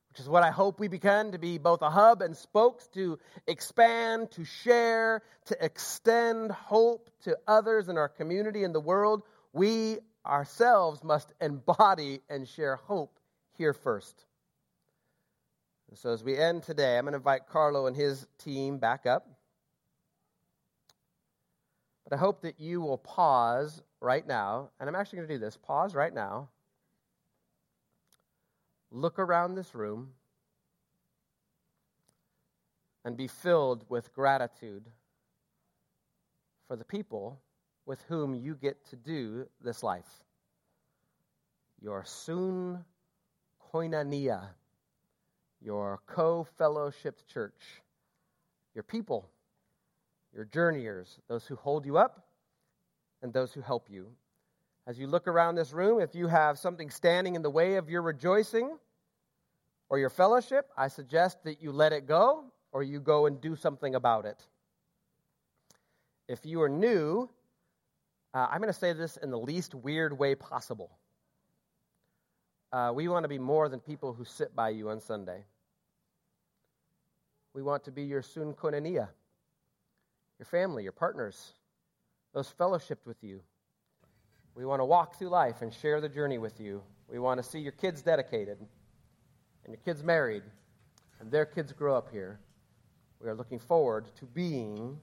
which 0.09 0.19
is 0.19 0.29
what 0.29 0.43
I 0.43 0.51
hope 0.51 0.81
we 0.81 0.89
become 0.89 1.33
to 1.33 1.39
be 1.39 1.59
both 1.59 1.83
a 1.83 1.91
hub 1.91 2.21
and 2.21 2.37
spokes 2.37 2.89
to 2.95 3.19
expand, 3.47 4.33
to 4.33 4.45
share, 4.45 5.23
to 5.47 5.65
extend 5.65 6.51
hope 6.51 7.11
to 7.25 7.39
others 7.47 7.89
in 7.89 7.97
our 7.97 8.09
community 8.09 8.65
and 8.65 8.75
the 8.75 8.81
world, 8.81 9.23
we 9.53 9.99
ourselves 10.27 11.05
must 11.05 11.33
embody 11.41 12.21
and 12.29 12.49
share 12.49 12.77
hope 12.77 13.19
here 13.57 13.73
first. 13.73 14.25
And 15.90 15.98
so 15.98 16.11
as 16.11 16.22
we 16.22 16.38
end 16.38 16.62
today, 16.62 16.96
I'm 16.96 17.05
going 17.05 17.12
to 17.12 17.18
invite 17.18 17.48
Carlo 17.48 17.87
and 17.88 17.96
his 17.96 18.26
team 18.38 18.79
back 18.79 19.07
up. 19.07 19.26
But 22.05 22.16
I 22.16 22.18
hope 22.18 22.42
that 22.42 22.61
you 22.61 22.81
will 22.81 22.98
pause 22.98 23.83
right 24.00 24.26
now, 24.26 24.70
and 24.79 24.88
I'm 24.88 24.94
actually 24.94 25.18
going 25.18 25.29
to 25.29 25.35
do 25.35 25.40
this 25.40 25.57
pause 25.57 25.94
right 25.94 26.14
now. 26.14 26.48
Look 28.92 29.18
around 29.18 29.57
this 29.57 29.74
room 29.74 30.11
and 33.05 33.16
be 33.16 33.26
filled 33.26 33.85
with 33.88 34.12
gratitude 34.12 34.87
for 36.68 36.76
the 36.76 36.85
people 36.85 37.40
with 37.85 38.00
whom 38.09 38.35
you 38.35 38.55
get 38.55 38.85
to 38.90 38.96
do 38.96 39.48
this 39.61 39.83
life. 39.83 40.22
Your 41.81 42.05
soon 42.05 42.85
koinonia 43.72 44.50
your 45.62 46.01
co 46.07 46.46
fellowshipped 46.59 47.27
church, 47.27 47.83
your 48.75 48.85
people, 48.85 49.29
your 50.35 50.44
journeyers, 50.44 51.18
those 51.29 51.46
who 51.46 51.57
hold 51.57 51.85
you 51.85 51.99
up, 51.99 52.27
and 53.23 53.33
those 53.33 53.53
who 53.53 53.61
help 53.61 53.88
you. 53.90 54.07
As 54.87 54.99
you 54.99 55.07
look 55.07 55.29
around 55.29 55.55
this 55.55 55.73
room, 55.73 56.01
if 56.01 56.14
you 56.14 56.27
have 56.27 56.59
something 56.59 56.90
standing 56.90 57.35
in 57.35 57.42
the 57.42 57.51
way 57.51 57.77
of 57.77 57.90
your 57.90 58.03
rejoicing 58.03 58.77
or 59.88 59.99
your 59.99 60.11
fellowship, 60.11 60.70
I 60.77 60.88
suggest 60.88 61.44
that 61.44 61.62
you 61.62 61.73
let 61.73 61.92
it 61.92 62.07
go 62.07 62.44
or 62.73 62.83
you 62.83 63.01
go 63.01 63.27
and 63.27 63.40
do 63.40 63.57
something 63.57 63.94
about 63.94 64.25
it. 64.25 64.42
If 66.29 66.46
you 66.46 66.62
are 66.62 66.68
new, 66.68 67.29
uh, 68.33 68.46
I'm 68.51 68.61
going 68.61 68.73
to 68.73 68.79
say 68.79 68.92
this 68.92 69.16
in 69.16 69.31
the 69.31 69.38
least 69.38 69.75
weird 69.75 70.16
way 70.16 70.35
possible. 70.35 70.90
Uh, 72.73 72.92
we 72.94 73.09
want 73.09 73.25
to 73.25 73.29
be 73.29 73.38
more 73.38 73.68
than 73.68 73.81
people 73.81 74.12
who 74.12 74.25
sit 74.25 74.55
by 74.55 74.68
you 74.68 74.90
on 74.90 75.01
Sunday. 75.01 75.44
We 77.55 77.63
want 77.63 77.85
to 77.85 77.91
be 77.91 78.03
your 78.03 78.23
soon 78.23 78.53
koinonia, 78.55 79.09
your 80.39 80.47
family, 80.47 80.83
your 80.85 80.93
partners, 80.93 81.53
those 82.33 82.53
fellowshipped 82.59 83.07
with 83.07 83.23
you. 83.23 83.41
We 84.55 84.65
want 84.65 84.81
to 84.81 84.85
walk 84.85 85.19
through 85.19 85.29
life 85.29 85.63
and 85.63 85.73
share 85.73 86.01
the 86.01 86.09
journey 86.09 86.39
with 86.39 86.61
you. 86.61 86.83
We 87.09 87.19
want 87.19 87.43
to 87.43 87.49
see 87.49 87.59
your 87.59 87.73
kids 87.73 88.03
dedicated 88.03 88.59
and 89.65 89.73
your 89.73 89.81
kids 89.85 90.05
married 90.05 90.43
and 91.19 91.31
their 91.31 91.45
kids 91.45 91.73
grow 91.73 91.97
up 91.97 92.11
here. 92.11 92.39
We 93.21 93.29
are 93.29 93.35
looking 93.35 93.59
forward 93.59 94.07
to 94.17 94.25
being 94.27 94.99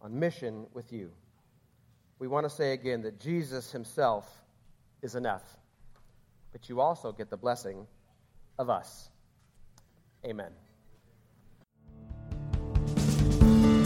on 0.00 0.18
mission 0.18 0.66
with 0.72 0.92
you. 0.92 1.10
We 2.18 2.28
want 2.28 2.44
to 2.44 2.50
say 2.50 2.72
again 2.72 3.02
that 3.02 3.20
Jesus 3.20 3.70
himself 3.70 4.42
is 5.02 5.14
enough, 5.14 5.44
but 6.52 6.68
you 6.68 6.80
also 6.80 7.12
get 7.12 7.30
the 7.30 7.36
blessing 7.36 7.86
of 8.58 8.70
us. 8.70 9.10
Amen. 10.24 10.65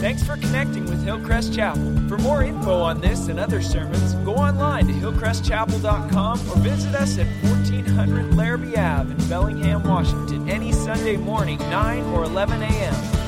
Thanks 0.01 0.23
for 0.23 0.35
connecting 0.35 0.85
with 0.85 1.03
Hillcrest 1.03 1.53
Chapel. 1.53 1.93
For 2.09 2.17
more 2.17 2.41
info 2.41 2.81
on 2.81 3.01
this 3.01 3.27
and 3.27 3.39
other 3.39 3.61
sermons, 3.61 4.15
go 4.25 4.33
online 4.33 4.87
to 4.87 4.93
hillcrestchapel.com 4.93 6.39
or 6.49 6.55
visit 6.57 6.95
us 6.95 7.19
at 7.19 7.27
1400 7.43 8.33
Larrabee 8.33 8.75
Ave 8.77 9.11
in 9.11 9.29
Bellingham, 9.29 9.83
Washington, 9.83 10.49
any 10.49 10.71
Sunday 10.71 11.17
morning, 11.17 11.59
9 11.69 12.03
or 12.15 12.23
11 12.23 12.63
a.m. 12.63 13.20